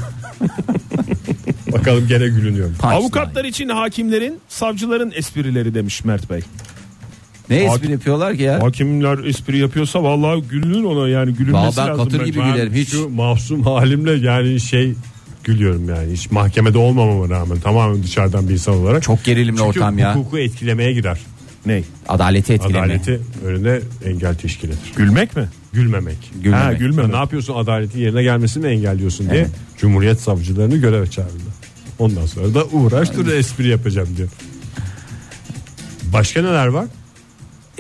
Bakalım 1.72 2.08
gene. 2.08 2.20
Punchline. 2.30 2.70
Avukatlar 2.82 3.44
için 3.44 3.68
hakimlerin, 3.68 4.38
savcıların 4.48 5.12
esprileri 5.14 5.74
demiş 5.74 6.04
Mert 6.04 6.30
Bey. 6.30 6.40
Ne 7.50 7.56
espri 7.56 7.92
yapıyorlar 7.92 8.36
ki 8.36 8.42
ya 8.42 8.62
Hakimler 8.62 9.18
espri 9.24 9.58
yapıyorsa 9.58 10.02
vallahi 10.02 10.42
gülünür 10.50 10.84
ona 10.84 11.08
yani 11.08 11.32
gülünmesi 11.34 11.54
Vallahi 11.54 11.76
ben 11.76 11.86
lazım. 11.88 12.04
katır 12.04 12.24
gibi 12.24 12.40
gülerim 12.42 12.72
hiç 12.74 12.88
Şu 12.88 13.08
masum 13.08 13.62
halimle 13.62 14.12
yani 14.26 14.60
şey 14.60 14.94
gülüyorum 15.44 15.88
yani 15.88 16.12
hiç 16.12 16.30
mahkemede 16.30 16.78
olmamama 16.78 17.28
rağmen 17.28 17.60
tamamen 17.60 18.02
dışarıdan 18.02 18.48
bir 18.48 18.52
insan 18.52 18.74
olarak. 18.74 19.02
çok 19.02 19.24
gerilimli 19.24 19.58
Çünkü 19.58 19.68
ortam 19.68 19.98
ya 19.98 20.14
hukuku 20.16 20.38
etkilemeye 20.38 20.92
girer. 20.92 21.18
Ne? 21.66 21.82
adaleti 22.08 22.52
etkileme 22.52 22.78
Adaleti 22.78 23.20
önüne 23.46 23.78
engel 24.04 24.34
teşkil 24.34 24.68
eder. 24.68 24.78
Gülmek 24.96 25.36
mi? 25.36 25.48
Gülmemek. 25.72 26.16
Gülmemek. 26.42 26.64
Ha, 26.66 26.72
gülmemek. 26.72 27.10
Ne 27.10 27.16
yapıyorsun 27.16 27.54
adaletin 27.54 27.98
yerine 28.00 28.22
gelmesini 28.22 28.66
mi 28.66 28.72
engelliyorsun 28.72 29.30
diye 29.30 29.40
Evet. 29.40 29.50
Cumhuriyet 29.78 30.20
savcılarını 30.20 30.76
göreve 30.76 31.06
çağırdı. 31.10 31.32
Ondan 31.98 32.26
sonra 32.26 32.54
da 32.54 32.64
uğraş 32.64 33.14
dur 33.16 33.26
espri 33.28 33.68
yapacağım 33.68 34.08
diyor. 34.16 34.28
Başka 36.12 36.42
neler 36.42 36.66
var? 36.66 36.86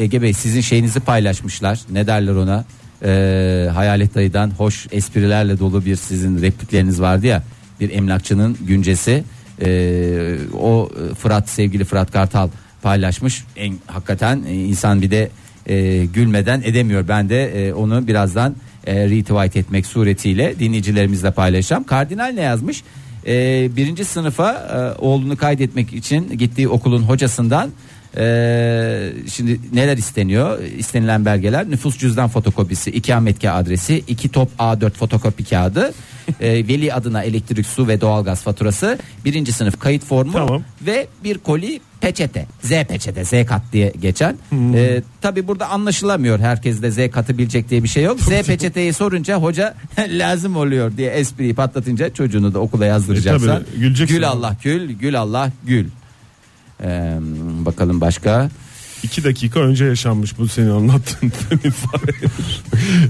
Ege 0.00 0.22
Bey 0.22 0.32
sizin 0.32 0.60
şeyinizi 0.60 1.00
paylaşmışlar. 1.00 1.80
Ne 1.90 2.06
derler 2.06 2.34
ona? 2.34 2.64
Ee, 3.04 3.68
Hayalet 3.74 4.14
Dayı'dan 4.14 4.50
hoş 4.50 4.86
esprilerle 4.92 5.58
dolu 5.58 5.84
bir 5.84 5.96
sizin 5.96 6.42
replikleriniz 6.42 7.00
vardı 7.00 7.26
ya. 7.26 7.42
Bir 7.80 7.90
emlakçının 7.90 8.58
güncesi. 8.60 9.24
Ee, 9.62 10.36
o 10.60 10.90
e, 11.10 11.14
Fırat 11.14 11.48
sevgili 11.48 11.84
Fırat 11.84 12.12
Kartal 12.12 12.48
paylaşmış. 12.82 13.44
En, 13.56 13.74
hakikaten 13.86 14.42
e, 14.48 14.54
insan 14.54 15.02
bir 15.02 15.10
de 15.10 15.30
e, 15.66 16.04
gülmeden 16.04 16.62
edemiyor. 16.64 17.08
Ben 17.08 17.28
de 17.28 17.68
e, 17.68 17.72
onu 17.72 18.06
birazdan 18.06 18.56
e, 18.86 19.10
retweet 19.10 19.56
etmek 19.56 19.86
suretiyle 19.86 20.58
dinleyicilerimizle 20.58 21.30
paylaşacağım. 21.30 21.84
Kardinal 21.84 22.32
ne 22.34 22.40
yazmış? 22.40 22.82
E, 23.26 23.68
birinci 23.76 24.04
sınıfa 24.04 24.52
e, 24.52 25.00
oğlunu 25.00 25.36
kaydetmek 25.36 25.92
için 25.92 26.38
gittiği 26.38 26.68
okulun 26.68 27.02
hocasından 27.02 27.70
ee, 28.16 29.12
şimdi 29.32 29.60
neler 29.72 29.96
isteniyor? 29.96 30.62
İstenilen 30.78 31.24
belgeler 31.24 31.70
nüfus 31.70 31.98
cüzdan 31.98 32.28
fotokopisi, 32.28 32.90
ikametgah 32.90 33.56
adresi, 33.56 34.04
iki 34.06 34.28
top 34.28 34.50
A4 34.58 34.90
fotokopi 34.90 35.44
kağıdı, 35.44 35.92
e, 36.40 36.52
veli 36.68 36.94
adına 36.94 37.22
elektrik, 37.22 37.66
su 37.66 37.88
ve 37.88 38.00
doğalgaz 38.00 38.42
faturası, 38.42 38.98
birinci 39.24 39.52
sınıf 39.52 39.80
kayıt 39.80 40.04
formu 40.04 40.32
Tamam. 40.32 40.62
ve 40.86 41.06
bir 41.24 41.38
koli 41.38 41.80
peçete. 42.00 42.46
Z 42.62 42.70
peçete, 42.70 43.24
Z 43.24 43.46
kat 43.46 43.62
diye 43.72 43.92
geçen. 44.00 44.36
Ee, 44.74 45.02
Tabi 45.20 45.48
burada 45.48 45.68
anlaşılamıyor. 45.68 46.38
Herkes 46.38 46.82
de 46.82 46.90
Z 46.90 47.10
katı 47.10 47.38
bilecek 47.38 47.70
diye 47.70 47.82
bir 47.82 47.88
şey 47.88 48.02
yok. 48.04 48.20
Z 48.20 48.28
peçeteyi 48.28 48.92
sorunca 48.92 49.36
hoca 49.36 49.74
lazım 50.08 50.56
oluyor 50.56 50.96
diye 50.96 51.10
espriyi 51.10 51.54
patlatınca 51.54 52.14
çocuğunu 52.14 52.54
da 52.54 52.58
okula 52.58 52.86
yazdıracaksan. 52.86 53.60
E, 53.60 53.64
tabii, 53.64 53.80
güleceksin. 53.80 54.16
gül 54.16 54.28
Allah 54.28 54.56
gül, 54.62 54.90
gül 54.92 55.20
Allah 55.20 55.50
gül. 55.64 55.86
Ee, 56.84 57.18
bakalım 57.64 58.00
başka. 58.00 58.50
İki 59.02 59.24
dakika 59.24 59.60
önce 59.60 59.84
yaşanmış 59.84 60.38
bu 60.38 60.48
senin 60.48 60.70
anlattığın 60.70 61.32
demin 61.50 61.70
Fahir. 61.70 62.14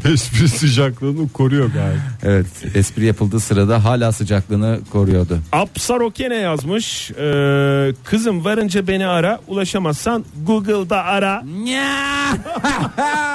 Espri 0.13 0.49
sıcaklığını 0.49 1.29
koruyor 1.29 1.71
galiba. 1.75 2.03
Evet 2.23 2.47
espri 2.75 3.05
yapıldığı 3.05 3.41
sırada 3.41 3.85
hala 3.85 4.13
sıcaklığını 4.13 4.81
koruyordu. 4.93 5.39
Apsarokene 5.53 6.35
yazmış. 6.35 7.11
Ee, 7.11 7.93
kızım 8.05 8.45
varınca 8.45 8.87
beni 8.87 9.07
ara. 9.07 9.41
Ulaşamazsan 9.49 10.25
Google'da 10.47 11.05
ara. 11.05 11.45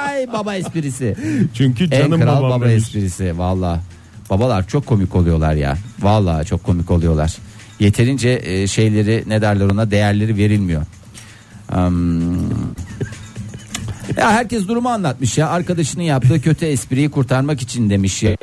Ay, 0.07 0.27
baba 0.33 0.55
esprisi. 0.55 1.15
Çünkü 1.53 1.83
en 1.83 1.89
canım 2.01 2.21
kral 2.21 2.37
babam 2.37 2.51
baba 2.61 2.69
demiş. 2.69 2.83
esprisi 2.83 3.37
valla. 3.37 3.81
Babalar 4.29 4.67
çok 4.67 4.85
komik 4.85 5.15
oluyorlar 5.15 5.53
ya. 5.53 5.77
Valla 5.99 6.43
çok 6.43 6.63
komik 6.63 6.91
oluyorlar. 6.91 7.35
Yeterince 7.79 8.41
e, 8.43 8.67
şeyleri 8.67 9.23
ne 9.27 9.41
derler 9.41 9.65
ona 9.65 9.91
değerleri 9.91 10.37
verilmiyor. 10.37 10.85
Hmm. 11.69 12.49
ya 14.17 14.31
herkes 14.31 14.67
durumu 14.67 14.89
anlatmış 14.89 15.37
ya. 15.37 15.49
Arkadaşının 15.49 16.03
yaptığı 16.03 16.41
kötü 16.41 16.65
espriyi 16.65 17.11
kurtarmak 17.11 17.61
için 17.61 17.89
demiş 17.89 18.23
ya. 18.23 18.37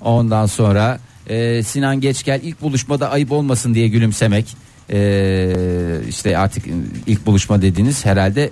Ondan 0.00 0.46
sonra 0.46 0.98
e, 1.26 1.62
Sinan 1.62 2.00
Geçgel 2.00 2.40
ilk 2.42 2.62
buluşmada 2.62 3.10
ayıp 3.10 3.32
olmasın 3.32 3.74
diye 3.74 3.88
gülümsemek. 3.88 4.56
E, 4.92 6.00
işte 6.08 6.38
artık 6.38 6.64
ilk 7.06 7.26
buluşma 7.26 7.62
dediğiniz 7.62 8.04
herhalde 8.04 8.50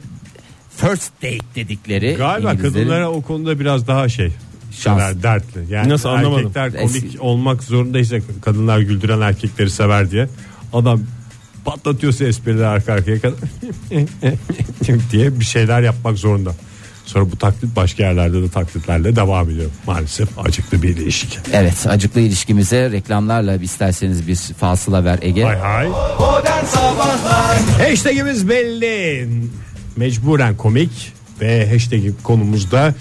first 0.76 1.12
date 1.22 1.38
dedikleri. 1.54 2.14
Galiba 2.14 2.56
kadınlara 2.56 3.10
o 3.10 3.22
konuda 3.22 3.60
biraz 3.60 3.86
daha 3.86 4.08
şey. 4.08 4.32
Şans. 4.72 5.00
Şans. 5.00 5.22
dertli. 5.22 5.72
Yani 5.72 5.88
Nasıl 5.88 6.08
anlamadım. 6.08 6.52
erkekler 6.56 6.82
komik 6.82 7.04
Eski- 7.04 7.20
olmak 7.20 7.62
zorundaysa 7.62 8.16
kadınlar 8.42 8.78
güldüren 8.78 9.20
erkekleri 9.20 9.70
sever 9.70 10.10
diye. 10.10 10.28
Adam 10.72 11.00
patlatıyorsa 11.66 12.24
esprileri 12.24 12.66
arka 12.66 12.92
arkaya 12.92 13.20
kadar 13.20 13.38
diye 15.12 15.40
bir 15.40 15.44
şeyler 15.44 15.82
yapmak 15.82 16.18
zorunda. 16.18 16.54
Sonra 17.06 17.30
bu 17.30 17.36
taklit 17.36 17.76
başka 17.76 18.02
yerlerde 18.02 18.42
de 18.42 18.48
taklitlerle 18.48 19.16
devam 19.16 19.50
ediyor. 19.50 19.70
Maalesef 19.86 20.28
acıklı 20.38 20.82
bir 20.82 20.88
ilişki. 20.96 21.38
Evet 21.52 21.86
acıklı 21.86 22.20
ilişkimize 22.20 22.90
reklamlarla 22.90 23.56
isterseniz 23.56 24.28
bir 24.28 24.36
fasıla 24.36 25.04
ver 25.04 25.18
Ege. 25.22 25.44
Hay 25.44 25.58
hay. 25.58 25.88
Hashtagimiz 27.78 28.48
belli. 28.48 29.28
Mecburen 29.96 30.56
komik 30.56 31.12
ve 31.40 31.72
hashtag 31.72 32.02
konumuzda 32.22 32.94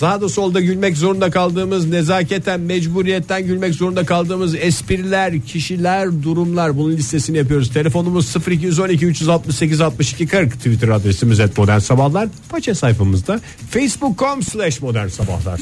sağda 0.00 0.28
solda 0.28 0.60
gülmek 0.60 0.96
zorunda 0.96 1.30
kaldığımız 1.30 1.86
nezaketen 1.86 2.60
mecburiyetten 2.60 3.46
gülmek 3.46 3.74
zorunda 3.74 4.04
kaldığımız 4.04 4.54
espriler, 4.54 5.40
kişiler, 5.40 6.22
durumlar 6.22 6.76
bunun 6.76 6.96
listesini 6.96 7.36
yapıyoruz. 7.36 7.72
Telefonumuz 7.72 8.36
0212 8.48 9.06
368 9.06 9.80
62 9.80 10.26
40 10.26 10.52
Twitter 10.52 10.88
adresimiz 10.88 11.40
et 11.40 11.58
modern 11.58 11.78
sabahlar. 11.78 12.28
Paça 12.48 12.74
sayfamızda 12.74 13.40
facebook.com 13.70 14.42
slash 14.42 14.80
modern 14.82 15.08
sabahlar. 15.08 15.60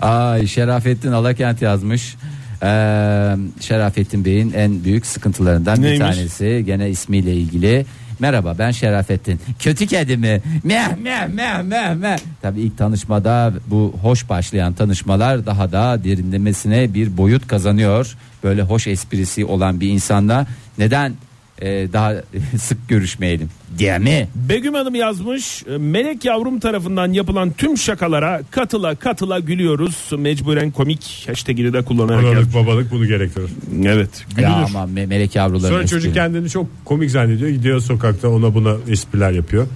Ay 0.00 0.46
Şerafettin 0.46 1.12
Alakent 1.12 1.62
yazmış. 1.62 2.14
Ee, 2.62 3.36
Şerafettin 3.60 4.24
Bey'in 4.24 4.52
en 4.52 4.84
büyük 4.84 5.06
sıkıntılarından 5.06 5.76
bir 5.76 5.82
Neymiş? 5.82 5.98
tanesi 5.98 6.62
gene 6.66 6.90
ismiyle 6.90 7.34
ilgili. 7.34 7.86
Merhaba 8.22 8.54
ben 8.58 8.70
Şerafettin. 8.70 9.40
Kötü 9.58 9.86
kedi 9.86 10.16
mi? 10.16 10.42
Meh 10.64 10.96
meh 11.02 11.28
meh 11.28 11.62
meh 11.62 11.94
meh. 11.94 12.18
Tabii 12.42 12.60
ilk 12.60 12.78
tanışmada 12.78 13.52
bu 13.66 13.94
hoş 14.02 14.28
başlayan 14.28 14.72
tanışmalar 14.72 15.46
daha 15.46 15.72
da 15.72 16.04
derinlemesine 16.04 16.94
bir 16.94 17.16
boyut 17.16 17.46
kazanıyor. 17.46 18.16
Böyle 18.44 18.62
hoş 18.62 18.86
esprisi 18.86 19.44
olan 19.44 19.80
bir 19.80 19.88
insanla 19.88 20.46
neden 20.78 21.12
e, 21.62 21.92
daha 21.92 22.14
sık 22.58 22.88
görüşmeyelim 22.88 23.48
diye 23.78 23.98
mi? 23.98 24.28
Begüm 24.34 24.74
Hanım 24.74 24.94
yazmış. 24.94 25.64
Melek 25.78 26.24
yavrum 26.24 26.60
tarafından 26.60 27.12
yapılan 27.12 27.50
tüm 27.50 27.78
şakalara 27.78 28.40
katıla 28.50 28.94
katıla 28.94 29.38
gülüyoruz. 29.38 29.96
Mecburen 30.18 30.70
komik 30.70 31.24
hashtagini 31.28 31.72
de 31.72 31.82
kullanarak 31.82 32.24
Analık 32.24 32.34
yazmış. 32.36 32.54
babalık 32.54 32.90
bunu 32.90 33.06
gerektirir. 33.06 33.50
Evet. 33.84 34.24
Gülünür. 34.36 34.50
Ya 34.50 34.54
ama 34.64 34.84
me- 34.84 35.06
melek 35.06 35.34
yavruları. 35.36 35.72
Sonra 35.72 35.86
çocuk 35.86 36.14
kendini 36.14 36.50
çok 36.50 36.66
komik 36.84 37.10
zannediyor. 37.10 37.50
Gidiyor 37.50 37.80
sokakta 37.80 38.28
ona 38.28 38.54
buna 38.54 38.76
espriler 38.88 39.30
yapıyor. 39.30 39.66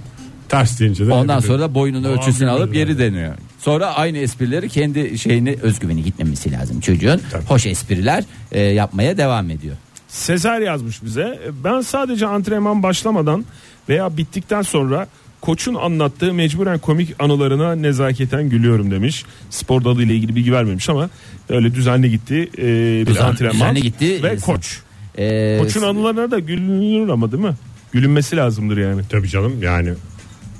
Ters 0.49 0.79
deyince 0.79 1.07
de 1.07 1.13
Ondan 1.13 1.39
sonra 1.39 1.59
da 1.59 1.75
boynunun 1.75 2.03
Aa, 2.03 2.07
ölçüsünü 2.11 2.49
alıp 2.49 2.73
geri 2.73 2.99
deniyor. 2.99 3.33
Sonra 3.59 3.85
aynı 3.85 4.17
esprileri 4.17 4.69
kendi 4.69 5.17
şeyini 5.19 5.57
özgüveni 5.61 6.03
gitmemesi 6.03 6.51
lazım 6.51 6.79
çocuğun. 6.79 7.21
Tabii. 7.31 7.45
Hoş 7.45 7.65
espriler 7.65 8.23
e, 8.51 8.61
yapmaya 8.61 9.17
devam 9.17 9.49
ediyor. 9.49 9.75
Sezer 10.07 10.59
yazmış 10.61 11.03
bize. 11.03 11.39
Ben 11.63 11.81
sadece 11.81 12.27
antrenman 12.27 12.83
başlamadan 12.83 13.45
veya 13.89 14.17
bittikten 14.17 14.61
sonra 14.61 15.07
koçun 15.41 15.73
anlattığı 15.75 16.33
mecburen 16.33 16.79
komik 16.79 17.15
anılarına 17.19 17.75
nezaketen 17.75 18.49
gülüyorum 18.49 18.91
demiş. 18.91 19.25
Spor 19.49 19.83
dalıyla 19.83 20.15
ilgili 20.15 20.35
bilgi 20.35 20.53
vermemiş 20.53 20.89
ama 20.89 21.09
öyle 21.49 21.75
düzenli 21.75 22.11
gitti. 22.11 22.49
Ee, 22.57 22.61
bir 23.01 23.05
Düzen- 23.05 23.23
antrenman 23.23 23.53
düzenli 23.55 23.81
gitti. 23.81 24.23
ve 24.23 24.35
koç. 24.37 24.79
Ee, 25.17 25.57
Koç'un 25.61 25.81
anılarına 25.81 26.31
da 26.31 26.39
gülünür 26.39 27.09
ama 27.09 27.31
değil 27.31 27.43
mi? 27.43 27.53
Gülünmesi 27.91 28.35
lazımdır 28.37 28.77
yani. 28.77 29.01
Tabii 29.09 29.27
canım 29.29 29.63
yani 29.63 29.93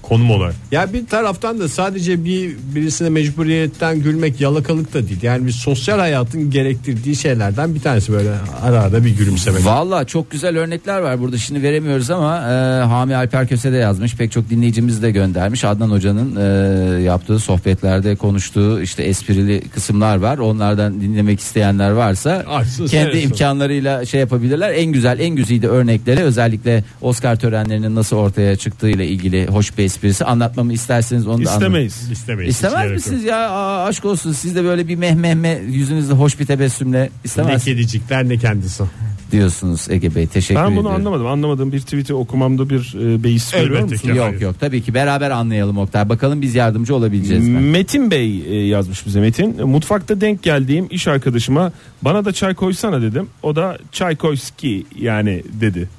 konum 0.09 0.31
olarak. 0.31 0.55
Ya 0.71 0.93
bir 0.93 1.05
taraftan 1.07 1.59
da 1.59 1.69
sadece 1.69 2.25
bir 2.25 2.55
birisine 2.75 3.09
mecburiyetten 3.09 3.99
gülmek 3.99 4.41
yalakalık 4.41 4.93
da 4.93 5.07
değil. 5.07 5.23
Yani 5.23 5.45
bir 5.45 5.51
sosyal 5.51 5.99
hayatın 5.99 6.49
gerektirdiği 6.51 7.15
şeylerden 7.15 7.75
bir 7.75 7.79
tanesi 7.79 8.13
böyle 8.13 8.29
ara 8.63 8.81
ara 8.81 9.05
bir 9.05 9.17
gülümsemek. 9.17 9.65
Valla 9.65 10.05
çok 10.05 10.31
güzel 10.31 10.57
örnekler 10.57 10.99
var 10.99 11.19
burada 11.21 11.37
şimdi 11.37 11.63
veremiyoruz 11.63 12.09
ama 12.11 12.37
e, 12.37 12.83
Hami 12.83 13.15
Alper 13.15 13.47
Köse 13.47 13.71
de 13.71 13.77
yazmış 13.77 14.15
pek 14.15 14.31
çok 14.31 14.49
dinleyicimiz 14.49 15.01
de 15.01 15.11
göndermiş 15.11 15.63
Adnan 15.63 15.89
Hoca'nın 15.89 16.35
e, 16.35 17.01
yaptığı 17.01 17.39
sohbetlerde 17.39 18.15
konuştuğu 18.15 18.81
işte 18.81 19.03
esprili 19.03 19.61
kısımlar 19.69 20.17
var 20.17 20.37
onlardan 20.37 21.01
dinlemek 21.01 21.39
isteyenler 21.39 21.91
varsa 21.91 22.31
Açsın, 22.47 22.87
kendi 22.87 22.89
seyretsin. 22.89 23.21
imkanlarıyla 23.29 24.05
şey 24.05 24.19
yapabilirler 24.19 24.69
en 24.73 24.85
güzel 24.85 25.19
en 25.19 25.35
güzide 25.35 25.67
örnekleri 25.67 26.23
özellikle 26.23 26.83
Oscar 27.01 27.35
törenlerinin 27.35 27.95
nasıl 27.95 28.15
ortaya 28.17 28.55
çıktığıyla 28.55 29.03
ilgili 29.05 29.47
hoş 29.47 29.77
bir 29.77 29.83
esprisi 29.97 30.25
anlatmamı 30.25 30.73
isterseniz 30.73 31.27
onu 31.27 31.33
da 31.45 31.49
anlatın. 31.49 31.55
İstemeyiz. 31.55 32.11
İstemeyiz. 32.11 32.55
İstemez 32.55 32.85
Hiç 32.85 32.91
misiniz 32.91 33.23
ya 33.23 33.49
Aa, 33.49 33.85
aşk 33.85 34.05
olsun 34.05 34.31
siz 34.31 34.55
de 34.55 34.63
böyle 34.63 34.87
bir 34.87 34.95
mehmehme 34.95 35.61
yüzünüzde 35.69 36.13
hoş 36.13 36.39
bir 36.39 36.45
tebessümle 36.45 36.99
yok. 36.99 37.09
Ne 37.09 37.19
istemez 37.23 37.65
kedicikler 37.65 38.29
ne 38.29 38.37
kendisi. 38.37 38.83
diyorsunuz 39.31 39.87
Ege 39.89 40.15
Bey 40.15 40.27
teşekkür 40.27 40.55
Ben 40.55 40.65
ediyorum. 40.65 40.85
bunu 40.85 40.93
anlamadım. 40.93 41.27
Anlamadığım 41.27 41.71
bir 41.71 41.79
tweet'i 41.81 42.13
okumamda 42.13 42.69
bir 42.69 42.95
e, 43.01 43.23
beis 43.23 43.51
görüyor 43.51 43.87
ki. 43.87 43.93
musunuz? 43.93 44.17
Yok 44.17 44.25
Hayır. 44.27 44.41
yok 44.41 44.55
tabii 44.59 44.81
ki 44.81 44.93
beraber 44.93 45.31
anlayalım 45.31 45.77
Oktay. 45.77 46.09
Bakalım 46.09 46.41
biz 46.41 46.55
yardımcı 46.55 46.95
olabileceğiz 46.95 47.47
mi? 47.47 47.59
Metin 47.59 48.11
Bey 48.11 48.41
e, 48.47 48.67
yazmış 48.67 49.05
bize 49.05 49.19
Metin. 49.19 49.67
Mutfakta 49.67 50.21
denk 50.21 50.43
geldiğim 50.43 50.87
iş 50.89 51.07
arkadaşıma 51.07 51.71
bana 52.01 52.25
da 52.25 52.31
çay 52.33 52.55
koysana 52.55 53.01
dedim. 53.01 53.27
O 53.43 53.55
da 53.55 53.77
çay 53.91 54.15
koyski 54.15 54.85
yani 54.99 55.43
dedi. 55.61 55.89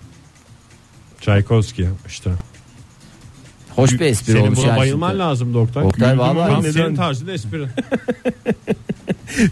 Çaykovski 1.20 1.88
işte. 2.08 2.30
Hoş 3.78 3.92
bir 3.92 4.00
espri 4.00 4.32
Senin 4.32 4.42
olmuş 4.44 4.58
buna 4.58 4.66
yani 4.66 4.78
bayılman 4.78 5.08
şimdi. 5.08 5.18
lazım 5.18 5.54
doktor. 5.54 5.82
Oktay 5.82 6.10
Güldüm 6.12 6.18
vallahi 6.18 6.60
neden- 6.62 6.70
senin 6.70 6.94
tarzın 6.96 7.28
espri. 7.28 7.66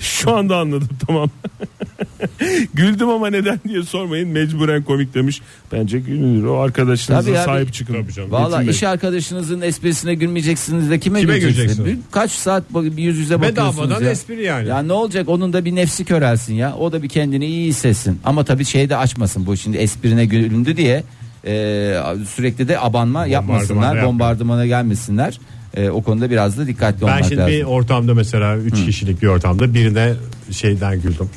Şu 0.00 0.36
anda 0.36 0.56
anladım 0.56 0.88
tamam. 1.06 1.30
Güldüm 2.74 3.08
ama 3.08 3.30
neden 3.30 3.60
diye 3.68 3.82
sormayın 3.82 4.28
mecburen 4.28 4.82
komik 4.82 5.14
demiş. 5.14 5.40
Bence 5.72 5.98
gülünür 5.98 6.44
o 6.44 6.58
arkadaşınıza 6.58 7.22
Tabii 7.22 7.38
abi. 7.38 7.44
sahip 7.44 7.72
çıkın. 7.72 7.94
Tabii 7.94 8.12
canım. 8.12 8.32
Valla 8.32 8.62
iş 8.62 8.82
arkadaşınızın 8.82 9.60
esprisine 9.60 10.14
gülmeyeceksiniz 10.14 10.90
de 10.90 10.98
kime, 11.00 11.20
Kime 11.20 11.38
güleceksiniz? 11.38 11.98
Kaç 12.10 12.30
saat 12.30 12.64
bir 12.74 13.02
yüz 13.02 13.18
yüze 13.18 13.40
bakıyorsunuz 13.40 13.76
Bedavadan 13.78 14.04
ya. 14.04 14.10
espri 14.10 14.42
yani. 14.44 14.68
Ya 14.68 14.82
ne 14.82 14.92
olacak 14.92 15.28
onun 15.28 15.52
da 15.52 15.64
bir 15.64 15.74
nefsi 15.74 16.04
körelsin 16.04 16.54
ya. 16.54 16.74
O 16.76 16.92
da 16.92 17.02
bir 17.02 17.08
kendini 17.08 17.46
iyi 17.46 17.68
hissetsin. 17.68 18.20
Ama 18.24 18.44
tabii 18.44 18.64
şey 18.64 18.90
de 18.90 18.96
açmasın 18.96 19.46
bu 19.46 19.56
şimdi 19.56 19.76
esprine 19.76 20.24
gülündü 20.26 20.76
diye 20.76 21.04
e, 21.46 21.94
sürekli 22.34 22.68
de 22.68 22.80
abanma 22.80 23.26
yapmasınlar. 23.26 24.04
Bombardımana 24.04 24.66
gelmesinler. 24.66 25.40
E, 25.74 25.90
o 25.90 26.02
konuda 26.02 26.30
biraz 26.30 26.58
da 26.58 26.66
dikkatli 26.66 27.00
Ben 27.00 27.06
olmak 27.06 27.24
şimdi 27.24 27.36
lazım. 27.36 27.52
bir 27.54 27.62
ortamda 27.62 28.14
mesela 28.14 28.56
3 28.56 28.84
kişilik 28.84 29.22
bir 29.22 29.26
ortamda 29.26 29.74
birine 29.74 30.12
şeyden 30.50 31.00
güldüm. 31.02 31.30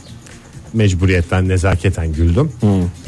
Mecburiyetten 0.73 1.49
nezaketen 1.49 2.13
güldüm. 2.13 2.51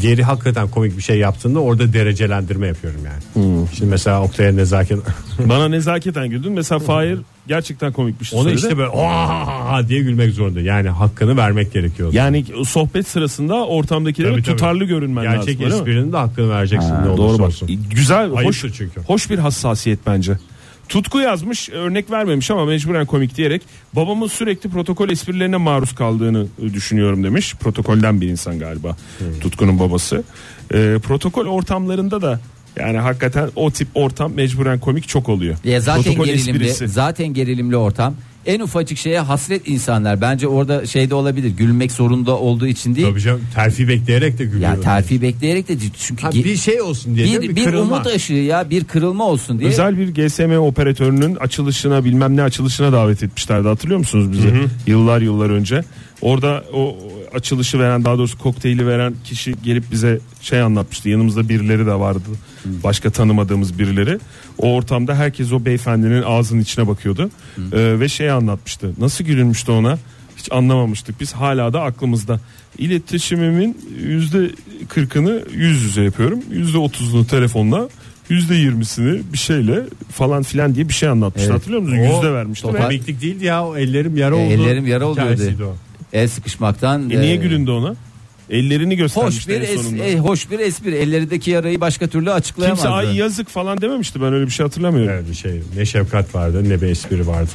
Diğeri 0.01 0.23
hakikaten 0.23 0.67
komik 0.69 0.97
bir 0.97 1.01
şey 1.03 1.17
yaptığında 1.17 1.59
orada 1.59 1.93
derecelendirme 1.93 2.67
yapıyorum 2.67 2.99
yani. 3.05 3.67
Şimdi 3.77 3.89
mesela 3.91 4.21
Oktay'a 4.23 4.51
nezaket 4.51 4.99
Bana 5.45 5.67
nezaketen 5.67 6.27
güldün. 6.29 6.51
Mesela 6.53 6.79
Fahir 6.91 7.19
gerçekten 7.47 7.91
komik 7.93 8.19
bir 8.19 8.25
şey 8.25 8.39
söyledi. 8.41 8.59
işte 8.61 8.77
böyle 8.77 8.91
"Aa!" 8.93 9.87
diye 9.87 10.01
gülmek 10.01 10.33
zorunda. 10.33 10.61
Yani 10.61 10.89
hakkını 10.89 11.37
vermek 11.37 11.73
gerekiyor. 11.73 12.13
Yani 12.13 12.45
sohbet 12.65 13.07
sırasında 13.07 13.65
ortamdakilere 13.65 14.31
Tabii, 14.31 14.43
tabii. 14.43 14.55
tutarlı 14.55 14.83
görünmen 14.85 15.23
Gerçek 15.23 15.39
lazım. 15.61 15.63
öyle 15.65 15.73
mi? 15.75 15.79
esprinin 15.79 16.13
de 16.13 16.17
hakkını 16.17 16.49
vereceksin 16.49 16.89
Ha, 16.89 17.01
ne 17.01 17.09
olursa 17.09 17.23
Doğru 17.23 17.39
bak. 17.39 17.47
olsun. 17.47 17.69
Güzel, 17.95 18.29
hoş, 18.29 18.37
Ayıptır 18.39 18.73
çünkü. 18.77 19.01
hoş 19.07 19.29
bir 19.29 19.37
hassasiyet 19.39 19.99
bence. 20.07 20.37
Tutku 20.91 21.19
yazmış 21.19 21.69
örnek 21.69 22.11
vermemiş 22.11 22.51
ama 22.51 22.65
mecburen 22.65 23.05
komik 23.05 23.37
diyerek 23.37 23.61
babamın 23.93 24.27
sürekli 24.27 24.69
protokol 24.69 25.09
esprilerine 25.09 25.57
maruz 25.57 25.95
kaldığını 25.95 26.47
e, 26.61 26.73
düşünüyorum 26.73 27.23
demiş. 27.23 27.55
Protokolden 27.55 28.21
bir 28.21 28.27
insan 28.27 28.59
galiba 28.59 28.97
Tutku'nun 29.41 29.79
babası. 29.79 30.23
E, 30.73 30.97
protokol 31.03 31.45
ortamlarında 31.45 32.21
da 32.21 32.39
yani 32.79 32.97
hakikaten 32.97 33.49
o 33.55 33.71
tip 33.71 33.87
ortam 33.93 34.33
mecburen 34.33 34.79
komik 34.79 35.07
çok 35.07 35.29
oluyor. 35.29 35.55
Ya 35.63 35.81
zaten 35.81 36.03
Protokol 36.03 36.25
gerilimli, 36.25 36.65
esprisi. 36.65 36.87
zaten 36.93 37.27
gerilimli 37.27 37.77
ortam. 37.77 38.15
En 38.45 38.59
ufacık 38.59 38.97
şeye 38.97 39.19
hasret 39.19 39.67
insanlar. 39.67 40.21
Bence 40.21 40.47
orada 40.47 40.85
şeyde 40.85 41.15
olabilir. 41.15 41.49
Gülmek 41.49 41.91
zorunda 41.91 42.37
olduğu 42.37 42.67
için 42.67 42.95
değil. 42.95 43.07
Tabii 43.07 43.21
canım 43.21 43.41
terfi 43.55 43.87
bekleyerek 43.87 44.37
de 44.37 44.45
gülüyor. 44.45 44.61
Ya 44.69 44.81
terfi 44.81 45.21
bekleyerek 45.21 45.67
de 45.67 45.73
çünkü 45.99 46.21
Ha, 46.21 46.29
ge- 46.29 46.43
bir 46.43 46.55
şey 46.57 46.81
olsun 46.81 47.15
diye 47.15 47.25
değil 47.25 47.37
mi? 47.37 47.43
bir, 47.49 47.55
bir 47.55 47.63
kırılma. 47.65 47.95
umut 47.95 48.07
ışığı 48.07 48.33
ya 48.33 48.69
bir 48.69 48.83
kırılma 48.83 49.23
olsun 49.27 49.59
diye. 49.59 49.69
Özel 49.69 49.97
bir 49.97 50.13
GSM 50.27 50.51
operatörünün 50.59 51.35
açılışına 51.35 52.05
bilmem 52.05 52.37
ne 52.37 52.43
açılışına 52.43 52.91
davet 52.91 53.23
etmişlerdi 53.23 53.67
hatırlıyor 53.67 53.99
musunuz 53.99 54.31
bizi? 54.31 54.51
Yıllar 54.87 55.21
yıllar 55.21 55.49
önce. 55.49 55.83
Orada 56.21 56.63
o 56.73 56.97
açılışı 57.33 57.79
veren 57.79 58.05
daha 58.05 58.17
doğrusu 58.17 58.37
kokteyli 58.37 58.87
veren 58.87 59.13
kişi 59.23 59.53
gelip 59.63 59.91
bize 59.91 60.19
şey 60.41 60.61
anlatmıştı. 60.61 61.09
Yanımızda 61.09 61.49
birileri 61.49 61.85
de 61.85 61.93
vardı. 61.93 62.21
Başka 62.83 63.09
tanımadığımız 63.09 63.79
birileri. 63.79 64.19
O 64.57 64.73
ortamda 64.73 65.15
herkes 65.15 65.51
o 65.53 65.65
beyefendinin 65.65 66.21
ağzının 66.21 66.61
içine 66.61 66.87
bakıyordu. 66.87 67.29
Ee, 67.57 67.99
ve 67.99 68.09
şey 68.09 68.31
anlatmıştı. 68.31 68.91
Nasıl 68.99 69.23
gülünmüştü 69.23 69.71
ona? 69.71 69.97
Hiç 70.37 70.51
anlamamıştık. 70.51 71.19
Biz 71.21 71.33
hala 71.33 71.73
da 71.73 71.81
aklımızda. 71.81 72.39
İletişimimin 72.77 73.77
yüzde 74.05 74.49
kırkını 74.89 75.41
yüz 75.53 75.83
yüze 75.83 76.01
yapıyorum. 76.03 76.39
Yüzde 76.51 76.77
otuzunu 76.77 77.27
telefonla 77.27 77.89
yüzde 78.29 78.55
yirmisini 78.55 79.21
bir 79.33 79.37
şeyle 79.37 79.79
falan 80.11 80.43
filan 80.43 80.75
diye 80.75 80.89
bir 80.89 80.93
şey 80.93 81.09
anlatmıştı. 81.09 81.49
Evet. 81.51 81.59
Hatırlıyor 81.61 81.81
musun? 81.81 81.97
O 81.97 82.15
Yüzde 82.15 82.33
vermişti. 82.33 82.67
topa- 82.67 82.81
Komiklik 82.83 83.21
değildi 83.21 83.45
ya 83.45 83.65
o 83.65 83.77
ellerim 83.77 84.17
yara 84.17 84.35
E, 84.35 84.45
oldu. 84.45 84.53
ellerim 84.53 84.87
yara 84.87 85.05
oldu 85.05 85.19
Hikayesiydi 85.19 85.53
dedi. 85.53 85.63
o. 85.63 85.75
El 86.13 86.27
sıkışmaktan. 86.27 87.09
E 87.09 87.21
niye 87.21 87.33
e, 87.33 87.35
gülündü 87.35 87.71
ona? 87.71 87.95
Ellerini 88.49 88.93
Hoş 88.93 88.97
göstermişti 88.99 89.49
bir 89.49 89.55
en 89.55 89.61
es, 89.61 89.81
sonunda. 89.81 90.03
e, 90.03 90.17
hoş 90.17 90.51
bir 90.51 90.59
espri. 90.59 90.95
Ellerindeki 90.95 91.51
yarayı 91.51 91.81
başka 91.81 92.07
türlü 92.07 92.31
açıklayamazdı. 92.31 92.81
Kimse 92.83 92.95
ay 92.95 93.17
yazık 93.17 93.49
falan 93.49 93.81
dememişti 93.81 94.21
ben 94.21 94.33
öyle 94.33 94.45
bir 94.45 94.51
şey 94.51 94.63
hatırlamıyorum. 94.65 95.13
Evet 95.13 95.29
bir 95.29 95.35
şey 95.35 95.61
ne 95.77 95.85
şefkat 95.85 96.35
vardı 96.35 96.69
ne 96.69 96.81
bir 96.81 96.87
espri 96.87 97.27
vardı. 97.27 97.49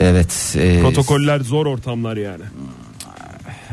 Evet. 0.00 0.56
e, 0.58 0.80
Protokoller 0.80 1.40
zor 1.40 1.66
ortamlar 1.66 2.16
yani. 2.16 2.42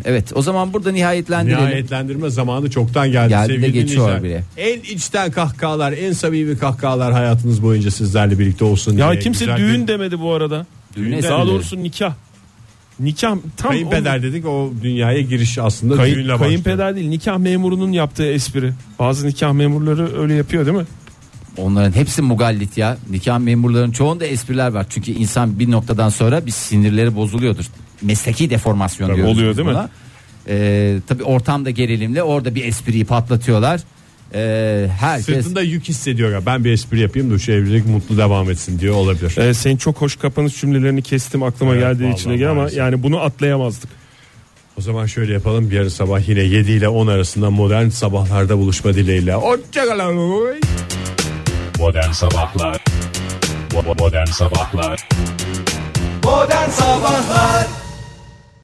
Evet. 0.05 0.31
O 0.35 0.41
zaman 0.41 0.73
burada 0.73 0.91
nihayetlendirelim. 0.91 1.59
Nihayetlendirme 1.65 2.29
zamanı 2.29 2.69
çoktan 2.69 3.11
geldi, 3.11 3.29
Geldi 3.29 3.49
de 3.49 3.53
sevgili 3.53 3.73
geçiyor 3.73 4.17
dinleyiciler. 4.17 4.43
En 4.57 4.79
içten 4.95 5.31
kahkahalar, 5.31 5.91
en 5.93 6.11
samimi 6.13 6.57
kahkahalar 6.57 7.13
hayatınız 7.13 7.63
boyunca 7.63 7.91
sizlerle 7.91 8.39
birlikte 8.39 8.65
olsun 8.65 8.97
Ya 8.97 9.11
diye. 9.11 9.19
kimse 9.21 9.45
güzel 9.45 9.57
düğün 9.57 9.81
bir- 9.83 9.87
demedi 9.87 10.19
bu 10.19 10.33
arada. 10.33 10.65
Düğüne 10.95 11.23
Daha 11.23 11.47
doğrusu 11.47 11.83
nikah. 11.83 12.13
Nikah 12.99 13.35
tam 13.57 13.71
Kayınpeder 13.71 14.23
dedik 14.23 14.45
o 14.45 14.71
dünyaya 14.83 15.21
giriş 15.21 15.57
aslında 15.57 15.93
o, 15.93 15.97
kayın- 15.97 16.15
düğünle 16.15 16.27
başlıyor. 16.33 16.49
kayınpeder 16.49 16.95
değil 16.95 17.07
nikah 17.09 17.37
memurunun 17.37 17.91
yaptığı 17.91 18.25
espri. 18.31 18.73
Bazı 18.99 19.27
nikah 19.27 19.53
memurları 19.53 20.21
öyle 20.21 20.33
yapıyor 20.33 20.65
değil 20.65 20.77
mi? 20.77 20.85
Onların 21.57 21.91
hepsi 21.91 22.21
mugallit 22.21 22.77
ya. 22.77 22.97
Nikah 23.09 23.39
memurlarının 23.39 23.91
çoğunda 23.91 24.25
espriler 24.25 24.71
var. 24.71 24.85
Çünkü 24.89 25.11
insan 25.11 25.59
bir 25.59 25.71
noktadan 25.71 26.09
sonra 26.09 26.45
bir 26.45 26.51
sinirleri 26.51 27.15
bozuluyordur. 27.15 27.65
Mesleki 28.01 28.49
deformasyon 28.49 29.07
Tabii 29.07 29.17
diyoruz 29.17 29.37
oluyor 29.37 29.57
değil 29.57 29.67
mi? 29.67 29.73
buna. 29.73 29.89
Ee, 30.47 30.97
tabii 31.07 31.23
ortamda 31.23 31.69
gerilimli 31.69 32.23
orada 32.23 32.55
bir 32.55 32.65
espriyi 32.65 33.05
patlatıyorlar. 33.05 33.81
Ee, 34.33 34.87
herkes 34.99 35.25
Sırtında 35.35 35.61
yük 35.61 35.83
hissediyor 35.83 36.31
ya 36.31 36.45
ben 36.45 36.63
bir 36.63 36.71
espri 36.71 36.99
yapayım 36.99 37.31
da 37.33 37.39
şu 37.39 37.51
evlilik 37.51 37.85
mutlu 37.85 38.17
devam 38.17 38.51
etsin 38.51 38.79
diyor 38.79 38.95
olabilir. 38.95 39.37
Ee, 39.37 39.53
senin 39.53 39.77
çok 39.77 40.01
hoş 40.01 40.15
kapanış 40.15 40.61
cümlelerini 40.61 41.01
kestim 41.01 41.43
aklıma 41.43 41.71
Evet, 41.73 41.81
geldiği 41.83 42.03
vallahi 42.03 42.15
içine 42.15 42.37
gel 42.37 42.49
ama 42.49 42.55
maalesef. 42.59 42.79
yani 42.79 43.03
bunu 43.03 43.19
atlayamazdık. 43.19 43.89
O 44.77 44.81
zaman 44.81 45.05
şöyle 45.05 45.33
yapalım 45.33 45.71
yarın 45.71 45.87
sabah 45.89 46.29
yine 46.29 46.39
7 46.41 46.71
ile 46.71 46.87
10 46.87 47.07
arasında 47.07 47.49
modern 47.49 47.89
sabahlarda 47.89 48.57
buluşma 48.57 48.93
dileğiyle. 48.93 49.33
Hoşçakalın. 49.33 50.15
Modern 51.79 52.11
Sabahlar 52.11 52.83
Modern 53.99 54.25
Sabahlar 54.25 55.07
Modern 56.23 56.69
Sabahlar 56.69 57.67